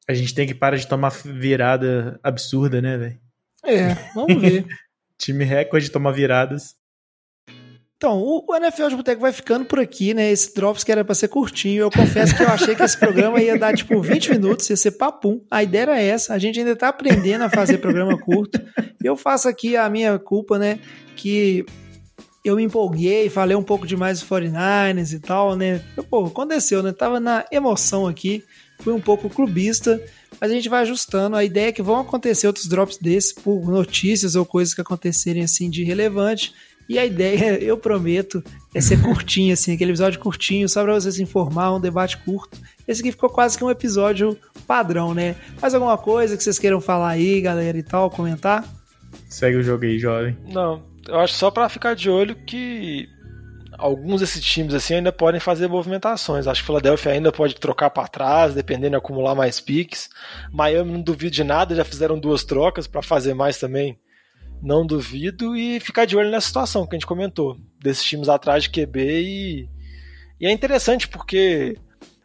[0.08, 3.20] A gente tem que parar de tomar virada absurda, né, velho?
[3.64, 4.66] É, vamos ver.
[5.18, 6.76] Time recorde de tomar viradas.
[8.02, 10.32] Então, o NFL de Boteco vai ficando por aqui, né?
[10.32, 11.84] Esse Drops que era pra ser curtinho.
[11.84, 14.94] Eu confesso que eu achei que esse programa ia dar, tipo, 20 minutos, ia ser
[14.94, 15.46] papum.
[15.52, 16.34] A ideia era essa.
[16.34, 18.60] A gente ainda tá aprendendo a fazer programa curto.
[19.04, 20.80] Eu faço aqui a minha culpa, né?
[21.16, 21.64] Que
[22.44, 25.80] eu me empolguei, falei um pouco demais dos 49ers e tal, né?
[26.10, 26.92] Pô, aconteceu, né?
[26.92, 28.44] Tava na emoção aqui,
[28.82, 30.02] fui um pouco clubista,
[30.40, 31.36] mas a gente vai ajustando.
[31.36, 35.44] A ideia é que vão acontecer outros drops desses por notícias ou coisas que acontecerem
[35.44, 36.54] assim de relevante.
[36.90, 41.12] E a ideia, eu prometo, é ser curtinho, assim, aquele episódio curtinho, só pra você
[41.12, 42.60] se informar, um debate curto.
[42.88, 45.36] Esse aqui ficou quase que um episódio padrão, né?
[45.62, 48.68] Mais alguma coisa que vocês queiram falar aí, galera, e tal, comentar?
[49.30, 50.36] Segue o jogo aí, jovem.
[50.52, 53.08] Não, eu acho só para ficar de olho que
[53.82, 56.48] alguns desses times assim ainda podem fazer movimentações.
[56.48, 60.10] Acho que Philadelphia ainda pode trocar para trás, dependendo de acumular mais piques.
[60.52, 64.00] Miami não duvido de nada, já fizeram duas trocas para fazer mais também.
[64.62, 68.64] Não duvido e ficar de olho nessa situação que a gente comentou, desses times atrás
[68.64, 69.70] de QB e,
[70.40, 71.76] e é interessante porque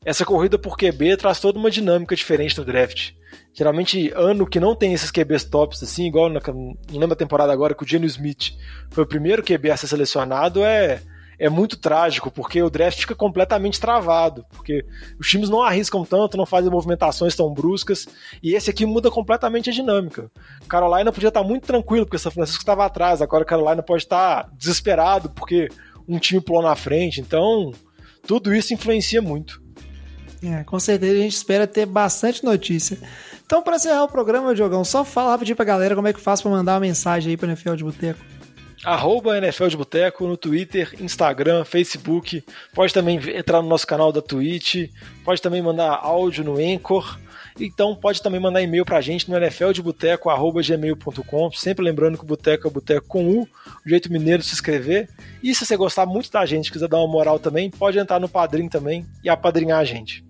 [0.05, 3.13] essa corrida por QB traz toda uma dinâmica diferente no draft.
[3.55, 7.53] Geralmente, ano que não tem esses QBs tops, assim, igual na, não lembro a temporada
[7.53, 8.53] agora que o Geno Smith
[8.91, 11.01] foi o primeiro QB a ser selecionado, é,
[11.39, 14.85] é muito trágico, porque o draft fica completamente travado, porque
[15.19, 18.09] os times não arriscam tanto, não fazem movimentações tão bruscas,
[18.43, 20.31] e esse aqui muda completamente a dinâmica.
[20.69, 25.31] Carolina podia estar muito tranquilo, porque São Francisco estava atrás, agora Carolina pode estar desesperado,
[25.31, 25.69] porque
[26.09, 27.73] um time pulou na frente, então
[28.27, 29.63] tudo isso influencia muito.
[30.43, 32.99] É, com certeza a gente espera ter bastante notícia.
[33.45, 36.43] Então, para encerrar o programa, Diogão, só fala rapidinho pra galera como é que faz
[36.43, 38.21] para mandar uma mensagem aí pra NFL de Boteco.
[38.87, 42.45] Arroba NFL de Boteco no Twitter, Instagram, Facebook.
[42.73, 44.89] Pode também entrar no nosso canal da Twitch.
[45.25, 47.19] Pode também mandar áudio no Anchor.
[47.59, 51.51] Então pode também mandar e-mail pra gente no nfldeboteco.gmail.com.
[51.51, 55.09] Sempre lembrando que o Boteco é Boteco com U, o jeito mineiro de se inscrever.
[55.43, 58.29] E se você gostar muito da gente, quiser dar uma moral também, pode entrar no
[58.29, 60.25] Padrim também e apadrinhar a gente.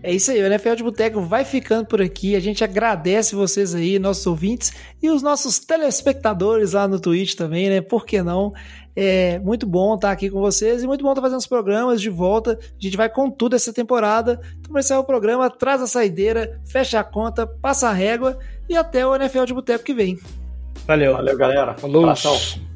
[0.00, 2.36] É isso aí, o NFL de Boteco vai ficando por aqui.
[2.36, 4.72] A gente agradece vocês aí, nossos ouvintes
[5.02, 7.80] e os nossos telespectadores lá no Twitch também, né?
[7.80, 8.52] Por que não?
[8.94, 12.10] É muito bom estar aqui com vocês e muito bom estar fazendo os programas de
[12.10, 12.58] volta.
[12.60, 14.40] A gente vai com tudo essa temporada.
[14.58, 18.38] Então, para encerrar o programa, traz a saideira, fecha a conta, passa a régua
[18.68, 20.18] e até o NFL de Boteco que vem.
[20.86, 21.14] Valeu.
[21.14, 21.74] Valeu, galera.
[21.74, 22.02] Falou.
[22.04, 22.67] Abração.